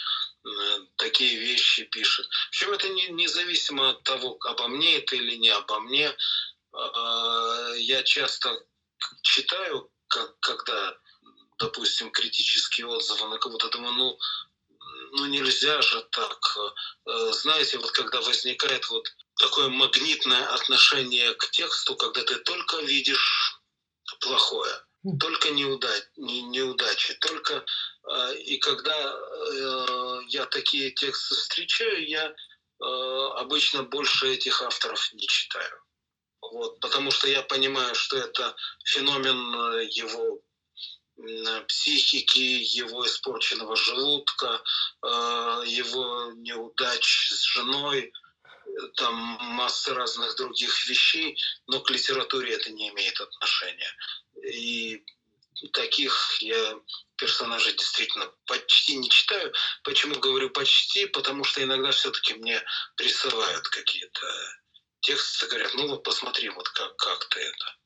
э, 0.44 0.78
такие 0.96 1.36
вещи 1.38 1.84
пишет. 1.84 2.28
Причем 2.50 2.72
это 2.72 2.88
не, 2.88 3.08
независимо 3.08 3.90
от 3.90 4.02
того, 4.04 4.38
обо 4.44 4.68
мне 4.68 4.98
это 4.98 5.16
или 5.16 5.36
не 5.36 5.50
обо 5.50 5.80
мне. 5.80 6.14
Э, 6.72 7.74
я 7.78 8.02
часто 8.02 8.54
читаю, 9.22 9.90
как, 10.08 10.38
когда, 10.40 10.96
допустим, 11.58 12.10
критические 12.10 12.86
отзывы 12.86 13.28
на 13.28 13.38
кого-то, 13.38 13.70
думаю, 13.70 13.94
ну, 13.94 14.18
ну 15.12 15.26
нельзя 15.26 15.80
же 15.82 16.02
так. 16.12 16.56
Знаете, 17.32 17.78
вот 17.78 17.90
когда 17.92 18.20
возникает 18.20 18.88
вот 18.90 19.06
такое 19.40 19.68
магнитное 19.68 20.46
отношение 20.54 21.34
к 21.34 21.50
тексту, 21.50 21.96
когда 21.96 22.22
ты 22.22 22.36
только 22.36 22.76
видишь 22.82 23.60
плохое, 24.20 24.84
только 25.18 25.50
неудач, 25.50 26.02
не, 26.16 26.42
неудачи, 26.42 27.14
только 27.14 27.64
э, 28.08 28.36
и 28.36 28.58
когда 28.58 28.94
э, 28.94 30.20
я 30.28 30.46
такие 30.46 30.90
тексты 30.90 31.34
встречаю, 31.34 32.06
я 32.06 32.26
э, 32.26 32.84
обычно 33.36 33.82
больше 33.82 34.34
этих 34.34 34.60
авторов 34.62 35.12
не 35.14 35.26
читаю. 35.26 35.82
Вот, 36.42 36.80
потому 36.80 37.10
что 37.10 37.28
я 37.28 37.42
понимаю, 37.42 37.94
что 37.94 38.18
это 38.18 38.54
феномен 38.84 39.54
э, 39.54 39.88
его 39.90 40.42
психики, 41.68 42.38
его 42.38 43.06
испорченного 43.06 43.76
желудка, 43.76 44.62
э, 45.02 45.62
его 45.66 46.32
неудач 46.36 47.30
с 47.30 47.42
женой, 47.44 48.12
там 48.96 49.14
масса 49.14 49.94
разных 49.94 50.36
других 50.36 50.86
вещей, 50.86 51.38
но 51.66 51.80
к 51.80 51.90
литературе 51.90 52.54
это 52.54 52.70
не 52.70 52.88
имеет 52.90 53.20
отношения. 53.20 53.92
И 54.44 55.02
таких 55.72 56.38
я 56.40 56.74
персонажей 57.16 57.72
действительно 57.74 58.32
почти 58.46 58.96
не 58.96 59.10
читаю. 59.10 59.52
Почему 59.84 60.18
говорю 60.18 60.50
почти? 60.50 61.06
Потому 61.06 61.44
что 61.44 61.62
иногда 61.62 61.90
все-таки 61.90 62.34
мне 62.34 62.62
присылают 62.96 63.68
какие-то 63.68 64.26
тексты, 65.00 65.46
говорят, 65.46 65.74
ну 65.74 65.88
вот 65.88 66.02
посмотри, 66.02 66.48
вот 66.48 66.68
как, 66.70 66.96
как 66.96 67.28
ты 67.28 67.40
это. 67.40 67.76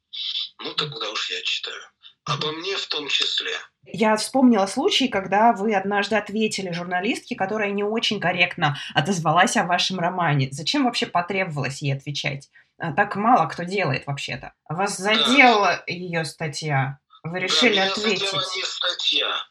Ну 0.60 0.74
тогда 0.74 1.10
уж 1.10 1.30
я 1.30 1.42
читаю. 1.42 1.82
Обо 2.24 2.52
мне 2.52 2.76
в 2.76 2.86
том 2.86 3.08
числе. 3.08 3.52
Я 3.84 4.16
вспомнила 4.16 4.66
случай, 4.66 5.08
когда 5.08 5.52
вы 5.52 5.74
однажды 5.74 6.16
ответили 6.16 6.72
журналистке, 6.72 7.36
которая 7.36 7.70
не 7.70 7.84
очень 7.84 8.18
корректно 8.18 8.78
отозвалась 8.94 9.56
о 9.56 9.64
вашем 9.64 9.98
романе. 10.00 10.48
Зачем 10.50 10.84
вообще 10.84 11.06
потребовалось 11.06 11.82
ей 11.82 11.94
отвечать? 11.94 12.48
А, 12.78 12.92
так 12.92 13.16
мало 13.16 13.46
кто 13.46 13.64
делает 13.64 14.06
вообще-то. 14.06 14.54
Вас 14.68 14.96
задела 14.96 15.76
да. 15.76 15.84
ее 15.86 16.24
статья. 16.24 16.98
Вы 17.22 17.40
решили 17.40 17.74
да, 17.76 17.82
меня 17.82 17.92
ответить. 17.92 18.22
Меня 18.22 18.40
задела 18.40 18.56
не 18.56 18.64
статья. 18.64 19.46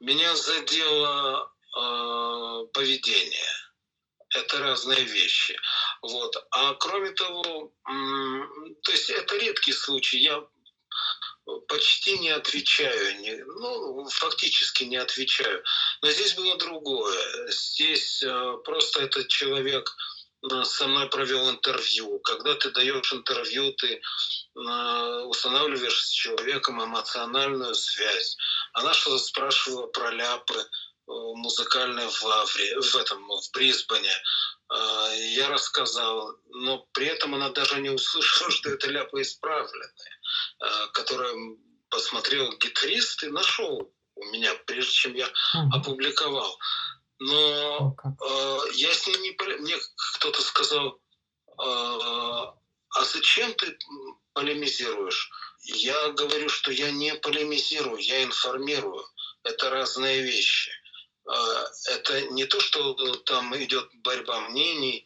Меня 0.00 0.36
задело 0.36 1.52
э, 1.76 2.66
поведение. 2.72 3.52
Это 4.34 4.60
разные 4.60 5.04
вещи. 5.04 5.54
Вот. 6.00 6.34
А 6.52 6.72
кроме 6.74 7.10
того, 7.10 7.70
то 7.84 8.92
есть 8.92 9.10
это 9.10 9.36
редкий 9.36 9.72
случай. 9.72 10.20
Я 10.20 10.42
почти 11.68 12.18
не 12.18 12.30
отвечаю, 12.30 13.20
не, 13.20 13.36
ну, 13.36 14.08
фактически 14.08 14.84
не 14.84 14.96
отвечаю. 14.96 15.62
Но 16.02 16.10
здесь 16.10 16.34
было 16.34 16.56
другое. 16.56 17.50
Здесь 17.50 18.22
э, 18.22 18.56
просто 18.64 19.02
этот 19.02 19.28
человек 19.28 19.94
э, 20.50 20.64
со 20.64 20.86
мной 20.86 21.08
провел 21.08 21.50
интервью. 21.50 22.18
Когда 22.20 22.54
ты 22.54 22.70
даешь 22.70 23.12
интервью, 23.12 23.72
ты 23.72 23.94
э, 23.94 24.00
устанавливаешь 25.24 26.04
с 26.04 26.10
человеком 26.10 26.82
эмоциональную 26.82 27.74
связь. 27.74 28.36
Она 28.72 28.94
что-то 28.94 29.18
спрашивала 29.18 29.86
про 29.88 30.10
ляпы 30.10 30.54
э, 30.54 30.66
музыкальные 31.06 32.08
в, 32.08 32.24
Авре, 32.24 32.80
в 32.80 32.96
этом 32.96 33.26
в 33.26 33.50
Брисбене. 33.52 34.14
Э, 34.72 35.14
я 35.34 35.48
рассказал, 35.48 36.34
но 36.46 36.86
при 36.92 37.06
этом 37.06 37.34
она 37.34 37.50
даже 37.50 37.80
не 37.80 37.90
услышала, 37.90 38.50
что 38.50 38.70
это 38.70 38.88
ляпы 38.90 39.22
исправленные. 39.22 39.90
Э, 40.60 40.86
которое 40.92 41.56
посмотрел 41.90 42.50
гитарист 42.58 43.22
и 43.24 43.28
нашел 43.28 43.92
у 44.14 44.24
меня, 44.26 44.54
прежде 44.66 44.92
чем 44.92 45.14
я 45.14 45.28
опубликовал. 45.72 46.58
Но 47.18 47.96
э, 48.04 48.58
я 48.74 48.92
с 48.92 49.06
ним 49.06 49.22
не... 49.22 49.36
Мне 49.60 49.76
кто-то 50.14 50.42
сказал, 50.42 50.98
а 51.58 53.04
зачем 53.04 53.54
ты 53.54 53.78
полемизируешь? 54.32 55.30
Я 55.60 56.08
говорю, 56.10 56.48
что 56.48 56.72
я 56.72 56.90
не 56.90 57.14
полемизирую, 57.14 57.98
я 57.98 58.24
информирую. 58.24 59.04
Это 59.44 59.70
разные 59.70 60.22
вещи. 60.22 60.72
Э, 61.26 61.64
это 61.90 62.22
не 62.32 62.44
то, 62.46 62.60
что 62.60 62.94
там 63.24 63.56
идет 63.56 63.88
борьба 64.02 64.40
мнений, 64.48 65.04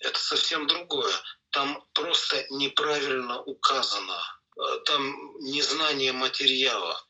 это 0.00 0.18
совсем 0.18 0.66
другое 0.66 1.12
там 1.52 1.84
просто 1.92 2.44
неправильно 2.50 3.40
указано, 3.42 4.20
э, 4.56 4.78
там 4.86 5.38
незнание 5.40 6.12
материала. 6.12 7.00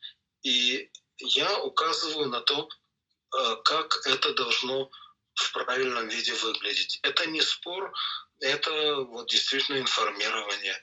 И 0.43 0.91
я 1.17 1.59
указываю 1.59 2.29
на 2.29 2.41
то, 2.41 2.67
э, 2.67 3.55
как 3.63 4.05
это 4.05 4.33
должно 4.33 4.89
в 5.33 5.51
правильном 5.53 6.09
виде 6.09 6.33
выглядеть. 6.33 6.99
Это 7.03 7.25
не 7.25 7.41
спор, 7.41 7.93
это 8.39 8.95
вот 8.97 9.29
действительно 9.29 9.79
информирование. 9.79 10.79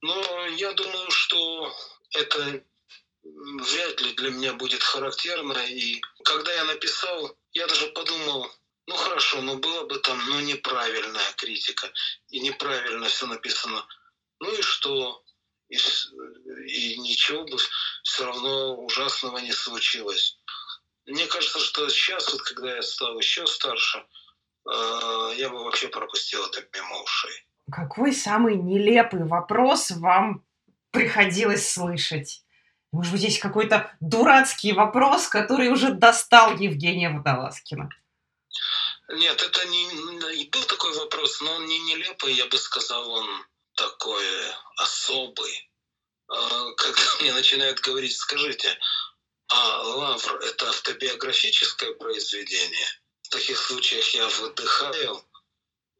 Но 0.00 0.46
я 0.46 0.72
думаю, 0.72 1.10
что 1.10 1.72
это 2.12 2.64
вряд 3.34 4.00
ли 4.00 4.12
для 4.14 4.30
меня 4.30 4.52
будет 4.54 4.82
характерно. 4.82 5.52
И 5.68 6.00
когда 6.24 6.52
я 6.52 6.64
написал, 6.64 7.36
я 7.52 7.66
даже 7.66 7.88
подумал, 7.88 8.50
ну 8.86 8.94
хорошо, 8.94 9.42
но 9.42 9.56
было 9.56 9.84
бы 9.86 9.98
там, 9.98 10.20
ну 10.26 10.40
неправильная 10.40 11.32
критика, 11.36 11.90
и 12.28 12.40
неправильно 12.40 13.06
все 13.08 13.26
написано. 13.26 13.86
Ну 14.40 14.52
и 14.52 14.62
что? 14.62 15.22
И, 15.68 15.76
и 15.76 16.98
ничего 16.98 17.44
бы 17.44 17.56
все 18.04 18.24
равно 18.24 18.76
ужасного 18.76 19.38
не 19.38 19.52
случилось. 19.52 20.38
Мне 21.06 21.26
кажется, 21.26 21.58
что 21.58 21.88
сейчас, 21.88 22.32
вот 22.32 22.42
когда 22.42 22.76
я 22.76 22.82
стал 22.82 23.18
еще 23.18 23.46
старше, 23.46 23.98
э, 23.98 25.32
я 25.36 25.48
бы 25.50 25.64
вообще 25.64 25.88
пропустил 25.88 26.44
это 26.46 26.64
мимо 26.72 27.02
ушей. 27.02 27.46
Какой 27.70 28.12
самый 28.12 28.56
нелепый 28.56 29.24
вопрос 29.24 29.90
вам 29.90 30.44
приходилось 30.92 31.68
слышать? 31.68 32.45
Может 32.96 33.12
быть, 33.12 33.24
есть 33.24 33.40
какой-то 33.40 33.94
дурацкий 34.00 34.72
вопрос, 34.72 35.28
который 35.28 35.68
уже 35.68 35.90
достал 35.90 36.56
Евгения 36.56 37.10
Водолазкина? 37.10 37.90
Нет, 39.10 39.42
это 39.42 39.68
не... 39.68 40.46
Был 40.48 40.62
такой 40.62 40.96
вопрос, 40.96 41.42
но 41.42 41.56
он 41.56 41.66
не 41.66 41.78
нелепый, 41.80 42.32
я 42.32 42.46
бы 42.46 42.56
сказал, 42.56 43.10
он 43.10 43.28
такой 43.74 44.24
особый. 44.78 45.70
А, 46.28 46.72
когда 46.72 47.02
мне 47.20 47.34
начинают 47.34 47.80
говорить, 47.80 48.16
скажите, 48.16 48.78
а 49.48 49.82
«Лавр»— 49.82 50.40
это 50.40 50.66
автобиографическое 50.70 51.92
произведение? 51.96 52.88
В 53.24 53.28
таких 53.28 53.58
случаях 53.58 54.08
я 54.14 54.26
выдыхаю 54.26 55.22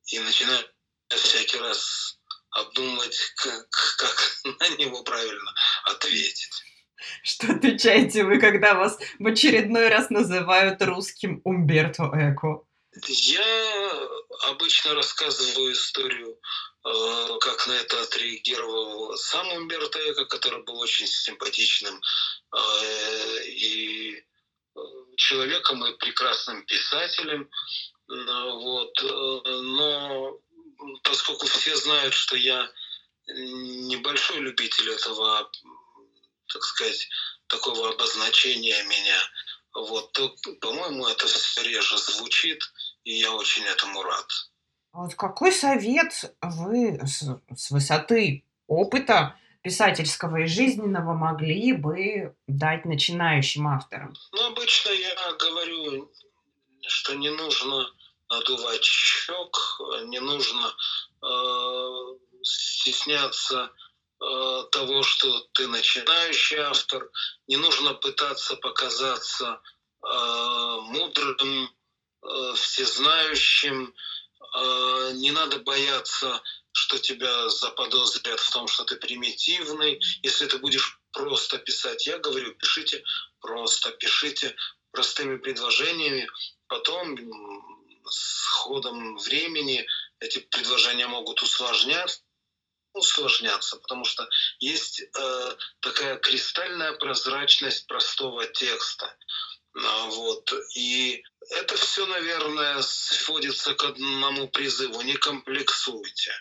и 0.07 0.19
начинаю 0.21 0.67
всякий 1.11 1.59
раз 1.59 2.19
обдумывать, 2.53 3.19
как, 3.37 3.69
как 3.99 4.39
на 4.61 4.69
него 4.77 5.03
правильно 5.03 5.53
ответить. 5.85 6.63
Что 7.23 7.53
отвечаете 7.53 8.25
вы, 8.25 8.39
когда 8.39 8.75
вас 8.75 8.99
в 9.19 9.27
очередной 9.27 9.89
раз 9.89 10.11
называют 10.11 10.83
русским 10.83 11.41
Умберто 11.45 12.11
Эко? 12.15 12.63
Я 13.09 14.09
обычно 14.49 14.95
рассказываю 14.95 15.73
историю, 15.73 16.39
э, 16.85 17.39
как 17.41 17.67
на 17.67 17.73
это 17.73 18.01
отреагировал 18.01 19.17
сам 19.17 19.49
Умберто 19.53 19.99
Эко, 20.11 20.25
который 20.27 20.63
был 20.63 20.79
очень 20.79 21.07
симпатичным 21.07 22.01
э, 22.57 23.45
и 23.49 24.15
э, 24.15 24.81
человеком 25.17 25.85
и 25.85 25.97
прекрасным 25.99 26.65
писателем. 26.65 27.51
Вот. 28.09 29.03
Но 29.03 30.39
поскольку 31.03 31.49
все 31.49 31.75
знают, 31.75 32.15
что 32.15 32.37
я 32.37 32.71
небольшой 33.27 34.39
любитель 34.39 34.91
этого, 34.91 35.51
так 36.53 36.63
сказать, 36.63 37.09
такого 37.49 37.91
обозначения 37.91 38.83
меня, 38.85 39.19
вот, 39.75 40.13
то, 40.13 40.35
по-моему, 40.61 41.07
это 41.07 41.27
все 41.27 41.63
реже 41.63 41.99
звучит, 41.99 42.61
и 43.05 43.13
я 43.13 43.33
очень 43.33 43.65
этому 43.65 44.03
рад. 44.03 44.27
А 44.93 45.03
вот 45.03 45.15
какой 45.15 45.53
совет 45.53 46.35
вы 46.41 46.99
с, 47.07 47.23
с 47.55 47.71
высоты 47.71 48.45
опыта 48.67 49.39
писательского 49.63 50.43
и 50.43 50.47
жизненного 50.47 51.13
могли 51.13 51.73
бы 51.73 52.35
дать 52.47 52.85
начинающим 52.85 53.69
авторам? 53.69 54.15
Ну, 54.33 54.47
обычно 54.47 54.91
я 54.91 55.33
говорю, 55.33 56.11
что 56.87 57.15
не 57.15 57.31
нужно 57.31 57.87
надувать 58.31 58.85
щек, 58.85 59.57
не 60.07 60.21
нужно 60.21 60.75
э, 61.23 62.19
стесняться 62.43 63.71
того, 64.19 65.03
что 65.03 65.41
ты 65.53 65.67
начинающий 65.69 66.59
автор, 66.59 67.11
не 67.47 67.57
нужно 67.57 67.95
пытаться 67.95 68.57
показаться 68.57 69.61
э, 70.03 70.79
мудрым, 70.81 71.71
Э, 72.29 72.55
всезнающим, 72.55 73.95
э, 74.55 75.11
не 75.15 75.31
надо 75.31 75.59
бояться, 75.61 76.43
что 76.73 76.99
тебя 76.99 77.49
заподозрят 77.49 78.41
в 78.41 78.51
том, 78.51 78.67
что 78.67 78.85
ты 78.85 78.97
примитивный. 78.97 80.01
Если 80.23 80.47
ты 80.47 80.59
будешь 80.59 80.99
просто 81.13 81.59
писать, 81.59 82.07
я 82.07 82.19
говорю, 82.19 82.55
пишите 82.55 83.03
просто, 83.41 83.93
пишите 83.93 84.57
простыми 84.91 85.37
предложениями. 85.37 86.29
Потом 86.67 87.17
с 88.09 88.47
ходом 88.49 89.17
времени 89.19 89.87
эти 90.19 90.39
предложения 90.39 91.07
могут 91.07 91.43
усложняться, 91.43 92.23
усложняться, 92.97 93.77
потому 93.77 94.05
что 94.05 94.29
есть 94.59 95.01
э, 95.01 95.57
такая 95.81 96.17
кристальная 96.17 96.93
прозрачность 96.93 97.87
простого 97.87 98.47
текста. 98.47 99.17
А, 99.85 100.07
вот. 100.07 100.53
И 100.75 101.23
это 101.51 101.77
все, 101.77 102.07
наверное, 102.07 102.83
сводится 102.83 103.75
к 103.75 103.85
одному 103.85 104.49
призыву. 104.49 105.03
Не 105.03 105.17
комплексуйте. 105.17 106.33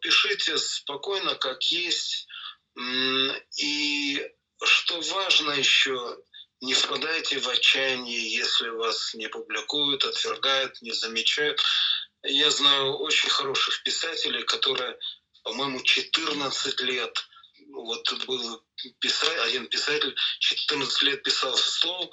Пишите 0.00 0.56
спокойно, 0.58 1.34
как 1.34 1.62
есть. 1.64 2.26
И 3.58 4.30
что 4.62 5.00
важно 5.00 5.52
еще, 5.52 6.18
не 6.60 6.74
впадайте 6.74 7.38
в 7.38 7.48
отчаяние, 7.48 8.32
если 8.32 8.68
вас 8.68 9.14
не 9.14 9.28
публикуют, 9.28 10.04
отвергают, 10.04 10.80
не 10.82 10.92
замечают. 10.92 11.60
Я 12.22 12.50
знаю 12.50 12.96
очень 12.96 13.28
хороших 13.28 13.82
писателей, 13.82 14.42
которые, 14.42 14.98
по-моему, 15.46 15.80
14 15.80 16.80
лет 16.80 17.28
вот 17.72 18.26
был 18.26 18.62
писатель, 18.98 19.40
один 19.42 19.68
писатель 19.68 20.14
14 20.40 21.02
лет 21.02 21.22
писал 21.22 21.56
стол, 21.56 22.10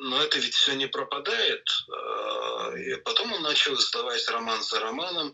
но 0.00 0.20
это 0.20 0.38
ведь 0.40 0.54
все 0.54 0.74
не 0.74 0.86
пропадает. 0.86 1.62
А, 1.92 2.72
и 2.76 2.96
потом 3.02 3.32
он 3.34 3.42
начал 3.42 3.74
издавать 3.74 4.28
роман 4.28 4.60
за 4.62 4.80
романом. 4.80 5.32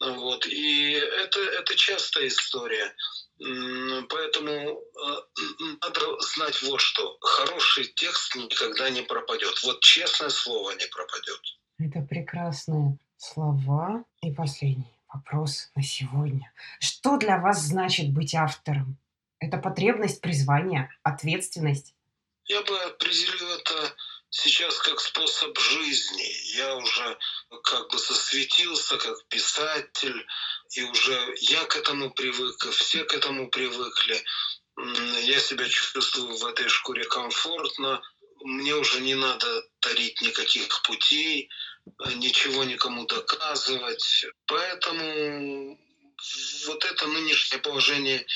Вот. 0.00 0.46
И 0.46 0.92
это, 0.92 1.40
это 1.40 1.74
частая 1.76 2.26
история. 2.26 2.94
Поэтому 3.38 4.82
а, 5.02 5.22
надо 5.80 6.20
знать 6.20 6.60
вот 6.62 6.80
что. 6.80 7.16
Хороший 7.20 7.84
текст 7.84 8.34
никогда 8.34 8.90
не 8.90 9.02
пропадет. 9.02 9.62
Вот 9.62 9.80
честное 9.80 10.30
слово 10.30 10.72
не 10.72 10.86
пропадет. 10.86 11.40
Это 11.78 12.00
прекрасные 12.02 12.98
слова. 13.16 14.04
И 14.22 14.30
последний 14.32 14.95
вопрос 15.16 15.70
на 15.74 15.82
сегодня. 15.82 16.52
Что 16.80 17.16
для 17.16 17.38
вас 17.38 17.62
значит 17.62 18.12
быть 18.12 18.34
автором? 18.34 18.98
Это 19.38 19.58
потребность, 19.58 20.20
призвание, 20.20 20.90
ответственность? 21.02 21.94
Я 22.44 22.62
бы 22.62 22.78
определил 22.78 23.48
это 23.58 23.94
сейчас 24.30 24.78
как 24.78 25.00
способ 25.00 25.58
жизни. 25.58 26.56
Я 26.56 26.76
уже 26.76 27.18
как 27.64 27.90
бы 27.90 27.98
засветился 27.98 28.96
как 28.98 29.26
писатель, 29.28 30.26
и 30.76 30.82
уже 30.82 31.34
я 31.40 31.64
к 31.64 31.76
этому 31.76 32.10
привык, 32.10 32.66
все 32.72 33.04
к 33.04 33.14
этому 33.14 33.48
привыкли. 33.50 34.22
Я 35.22 35.40
себя 35.40 35.68
чувствую 35.68 36.36
в 36.36 36.46
этой 36.46 36.68
шкуре 36.68 37.04
комфортно. 37.04 38.02
Мне 38.44 38.74
уже 38.74 39.00
не 39.00 39.14
надо 39.14 39.62
тарить 39.80 40.20
никаких 40.20 40.82
путей, 40.82 41.48
ничего 42.16 42.64
никому 42.64 43.06
доказывать. 43.06 44.26
Поэтому 44.46 45.78
вот 46.66 46.84
это 46.84 47.06
нынешнее 47.06 47.58
положение 47.58 48.26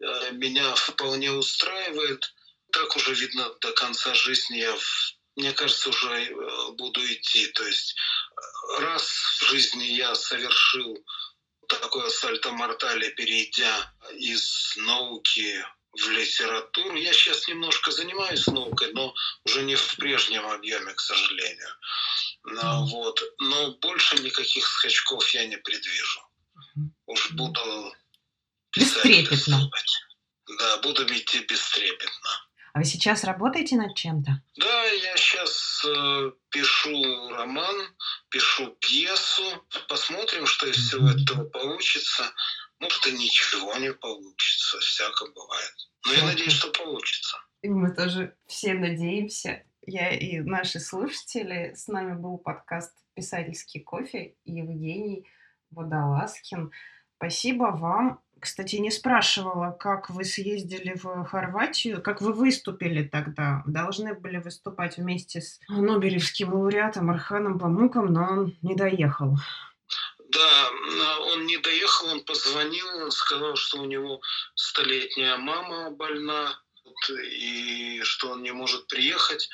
э, 0.00 0.32
меня 0.32 0.74
вполне 0.74 1.32
устраивает. 1.32 2.34
Так 2.72 2.96
уже 2.96 3.14
видно 3.14 3.52
до 3.60 3.72
конца 3.72 4.14
жизни 4.14 4.58
я, 4.58 4.76
мне 5.36 5.52
кажется, 5.52 5.88
уже 5.88 6.24
э, 6.24 6.70
буду 6.72 7.00
идти. 7.12 7.46
То 7.48 7.66
есть 7.66 7.94
э, 7.96 8.80
раз 8.80 9.04
в 9.40 9.50
жизни 9.50 9.84
я 9.84 10.14
совершил 10.14 10.96
такое 11.66 12.08
сальто 12.10 12.52
мортале, 12.52 13.10
перейдя 13.10 13.94
из 14.14 14.74
науки 14.76 15.64
в 15.92 16.08
литературу. 16.10 16.96
Я 16.96 17.12
сейчас 17.12 17.48
немножко 17.48 17.90
занимаюсь 17.90 18.46
наукой, 18.46 18.92
но 18.92 19.14
уже 19.44 19.62
не 19.62 19.76
в 19.76 19.96
прежнем 19.96 20.46
объеме, 20.46 20.92
к 20.94 21.00
сожалению. 21.00 21.68
Вот. 22.44 23.20
но 23.38 23.72
больше 23.78 24.16
никаких 24.22 24.66
скачков 24.66 25.28
я 25.30 25.46
не 25.46 25.58
предвижу. 25.58 26.20
Уж 27.06 27.32
буду 27.32 27.94
писать, 28.70 29.04
Бестрепетно. 29.04 29.70
Да, 30.58 30.78
буду 30.78 31.04
идти 31.04 31.40
бестрепетно. 31.40 32.30
А 32.72 32.78
вы 32.78 32.84
сейчас 32.84 33.24
работаете 33.24 33.76
над 33.76 33.96
чем-то? 33.96 34.42
Да, 34.56 34.84
я 34.84 35.16
сейчас 35.16 35.84
э, 35.84 36.32
пишу 36.50 37.30
роман, 37.30 37.76
пишу 38.28 38.76
пьесу. 38.80 39.42
Посмотрим, 39.88 40.46
что 40.46 40.66
из 40.66 40.76
всего 40.76 41.08
этого 41.08 41.44
получится. 41.48 42.32
Может, 42.78 43.06
и 43.08 43.12
ничего 43.12 43.74
не 43.76 43.92
получится. 43.92 44.78
Всяко 44.78 45.26
бывает. 45.26 45.74
Но 46.06 46.12
я 46.12 46.24
надеюсь, 46.24 46.52
что 46.52 46.70
получится. 46.70 47.38
И 47.62 47.68
мы 47.68 47.94
тоже 47.94 48.36
все 48.46 48.74
надеемся. 48.74 49.64
Я 49.86 50.10
и 50.10 50.40
наши 50.40 50.80
слушатели. 50.80 51.72
С 51.74 51.88
нами 51.88 52.14
был 52.14 52.38
подкаст 52.38 52.94
«Писательский 53.14 53.80
кофе» 53.80 54.34
Евгений 54.44 55.26
Водолазкин. 55.70 56.70
Спасибо 57.16 57.64
вам 57.64 58.20
кстати, 58.40 58.76
не 58.76 58.90
спрашивала, 58.90 59.70
как 59.70 60.08
вы 60.08 60.24
съездили 60.24 60.94
в 60.94 61.24
Хорватию, 61.24 62.02
как 62.02 62.22
вы 62.22 62.32
выступили 62.32 63.06
тогда. 63.06 63.62
Должны 63.66 64.14
были 64.14 64.38
выступать 64.38 64.96
вместе 64.96 65.42
с 65.42 65.60
Нобелевским 65.68 66.52
лауреатом 66.52 67.10
Арханом 67.10 67.58
Памуком, 67.58 68.06
но 68.12 68.22
он 68.22 68.56
не 68.62 68.74
доехал. 68.74 69.36
Да, 70.30 70.70
он 71.32 71.44
не 71.44 71.58
доехал, 71.58 72.06
он 72.08 72.24
позвонил, 72.24 72.86
он 73.02 73.10
сказал, 73.10 73.56
что 73.56 73.82
у 73.82 73.84
него 73.84 74.20
столетняя 74.54 75.36
мама 75.36 75.90
больна, 75.90 76.58
и 77.10 78.02
что 78.02 78.30
он 78.30 78.42
не 78.42 78.52
может 78.52 78.86
приехать. 78.86 79.48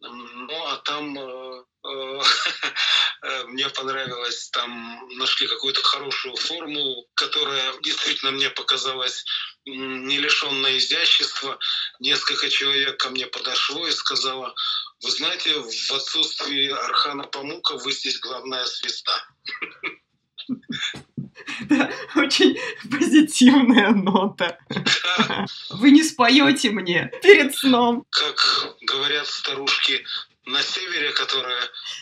Ну, 0.00 0.66
а 0.66 0.76
там 0.84 1.18
э, 1.18 1.64
э, 1.84 3.44
мне 3.48 3.68
понравилось, 3.70 4.50
там 4.50 5.08
нашли 5.16 5.48
какую-то 5.48 5.82
хорошую 5.82 6.36
формулу, 6.36 7.08
которая 7.14 7.74
действительно 7.80 8.30
мне 8.30 8.50
показалась 8.50 9.24
не 9.64 10.18
лишенная 10.18 10.78
изящества. 10.78 11.58
Несколько 12.00 12.48
человек 12.48 12.98
ко 12.98 13.10
мне 13.10 13.26
подошло 13.26 13.86
и 13.86 13.92
сказала, 13.92 14.54
вы 15.02 15.10
знаете, 15.10 15.54
в 15.60 15.92
отсутствии 15.92 16.68
Архана 16.68 17.24
Памука 17.24 17.76
вы 17.78 17.92
здесь 17.92 18.20
главная 18.20 18.64
звезда. 18.66 19.26
Да, 21.68 21.90
очень 22.14 22.58
позитивная 22.90 23.90
нота. 23.90 24.58
Вы 25.70 25.90
не 25.90 26.02
споете 26.02 26.70
мне 26.70 27.10
перед 27.22 27.54
сном. 27.54 28.04
Как 28.10 28.76
говорят 28.82 29.26
старушки 29.26 30.04
на 30.46 30.62
севере, 30.62 31.10
которые 31.12 31.60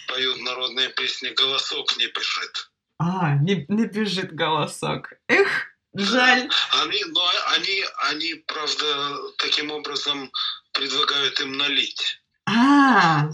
поют 0.08 0.40
народные 0.42 0.88
песни, 0.90 1.28
голосок 1.30 1.96
не 1.96 2.06
бежит. 2.06 2.70
А, 2.98 3.34
не, 3.34 3.66
не 3.68 3.86
бежит 3.86 4.34
голосок. 4.34 5.12
Эх, 5.28 5.48
жаль. 5.94 6.48
Они, 6.82 7.04
но 7.04 7.32
они, 7.54 7.84
они, 8.10 8.34
правда, 8.46 9.16
таким 9.38 9.70
образом 9.70 10.30
предлагают 10.72 11.40
им 11.40 11.52
налить. 11.52 12.20
А. 12.46 13.28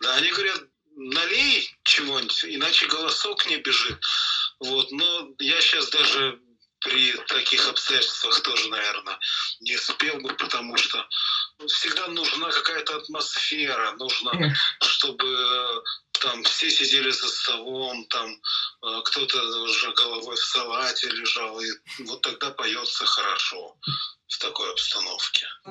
Да, 0.00 0.14
они 0.16 0.30
говорят, 0.30 0.62
налей 0.96 1.70
чего-нибудь, 1.82 2.44
иначе 2.46 2.86
голосок 2.86 3.46
не 3.46 3.56
бежит. 3.58 3.98
Вот, 4.60 4.90
но 4.90 5.28
я 5.38 5.60
сейчас 5.60 5.88
даже 5.90 6.38
при 6.80 7.12
таких 7.28 7.68
обстоятельствах 7.68 8.40
тоже, 8.40 8.68
наверное, 8.68 9.18
не 9.60 9.76
спел 9.76 10.18
бы, 10.18 10.34
потому 10.36 10.76
что 10.76 11.06
всегда 11.66 12.08
нужна 12.08 12.50
какая-то 12.50 12.96
атмосфера, 12.96 13.92
нужно, 13.92 14.54
чтобы 14.82 15.82
там 16.20 16.42
все 16.44 16.70
сидели 16.70 17.10
за 17.10 17.28
столом, 17.28 18.04
там 18.08 18.30
э, 18.30 19.00
кто-то 19.04 19.42
уже 19.62 19.92
головой 19.92 20.36
в 20.36 20.44
салате 20.44 21.08
лежал, 21.08 21.60
и 21.60 21.70
вот 22.00 22.20
тогда 22.20 22.50
поется 22.50 23.06
хорошо 23.06 23.74
в 24.28 24.44
обстановке. 24.44 24.59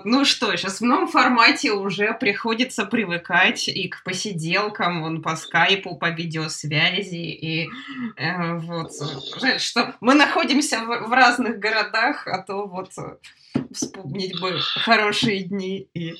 Ну 0.05 0.25
что, 0.25 0.55
сейчас 0.55 0.79
в 0.79 0.85
новом 0.85 1.07
формате 1.07 1.71
уже 1.71 2.13
приходится 2.13 2.85
привыкать 2.85 3.67
и 3.67 3.87
к 3.87 4.03
посиделкам, 4.03 5.03
он 5.03 5.21
по 5.21 5.35
скайпу, 5.35 5.95
по 5.95 6.09
видеосвязи, 6.09 7.15
и 7.15 7.69
э, 8.17 8.53
вот, 8.55 8.91
жаль, 9.39 9.59
что 9.59 9.95
мы 10.01 10.13
находимся 10.13 10.79
в, 10.79 11.07
в 11.07 11.13
разных 11.13 11.59
городах, 11.59 12.27
а 12.27 12.41
то 12.43 12.67
вот 12.67 12.91
вспомнить 13.73 14.39
бы 14.39 14.59
хорошие 14.59 15.43
дни 15.43 15.87
и 15.93 16.15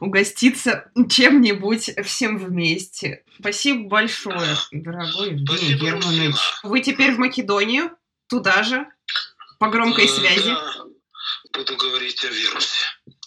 угоститься 0.00 0.90
чем-нибудь 1.08 1.90
всем 2.04 2.38
вместе. 2.38 3.24
Спасибо 3.38 3.88
большое, 3.88 4.56
дорогой 4.72 5.30
Евгений 5.30 5.74
Германович. 5.74 6.36
Вы 6.62 6.80
теперь 6.80 7.12
в 7.12 7.18
Македонию? 7.18 7.90
Туда 8.28 8.62
же? 8.62 8.86
По 9.58 9.68
громкой 9.68 10.06
э, 10.06 10.08
связи? 10.08 10.54
Буду 11.54 11.76
говорить 11.76 12.24
о 12.24 12.28
вирусе. 12.28 12.86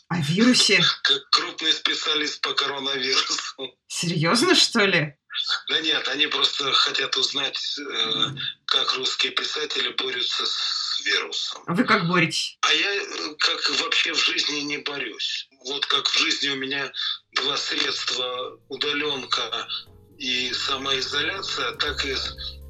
О 0.09 0.19
вирусе? 0.19 0.83
Как 1.03 1.29
крупный 1.29 1.71
специалист 1.71 2.41
по 2.41 2.53
коронавирусу. 2.53 3.75
Серьезно, 3.87 4.55
что 4.55 4.85
ли? 4.85 5.15
Да 5.69 5.79
нет, 5.81 6.07
они 6.07 6.27
просто 6.27 6.71
хотят 6.73 7.15
узнать, 7.15 7.77
э, 7.79 8.25
как 8.65 8.93
русские 8.95 9.31
писатели 9.33 9.89
борются 9.89 10.45
с 10.45 11.01
вирусом. 11.05 11.63
А 11.67 11.73
вы 11.73 11.83
как 11.83 12.07
боретесь? 12.07 12.57
А 12.61 12.73
я 12.73 13.35
как 13.37 13.69
вообще 13.81 14.13
в 14.13 14.19
жизни 14.25 14.61
не 14.61 14.77
борюсь. 14.77 15.47
Вот 15.65 15.85
как 15.85 16.07
в 16.07 16.19
жизни 16.19 16.49
у 16.49 16.55
меня 16.55 16.91
два 17.33 17.55
средства 17.55 18.59
удаленка 18.67 19.67
и 20.17 20.51
самоизоляция, 20.53 21.73
так 21.73 22.03
и 22.05 22.15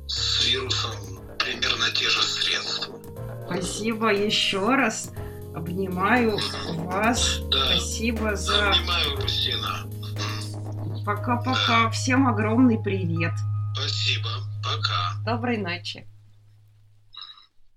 с 0.07 0.45
вирусом 0.45 1.37
примерно 1.37 1.89
те 1.91 2.09
же 2.09 2.21
средства. 2.21 2.99
Спасибо 3.45 4.13
еще 4.13 4.75
раз. 4.75 5.09
Обнимаю 5.57 6.37
вас. 6.85 7.41
Да. 7.49 7.65
Спасибо 7.65 8.35
за... 8.35 8.69
Обнимаю, 8.69 9.15
Рустина. 9.15 9.87
Пока-пока. 11.03 11.85
Да. 11.85 11.89
Всем 11.89 12.27
огромный 12.27 12.77
привет. 12.77 13.33
Спасибо. 13.73 14.29
Пока. 14.63 15.19
Доброй 15.25 15.57
ночи. 15.57 16.07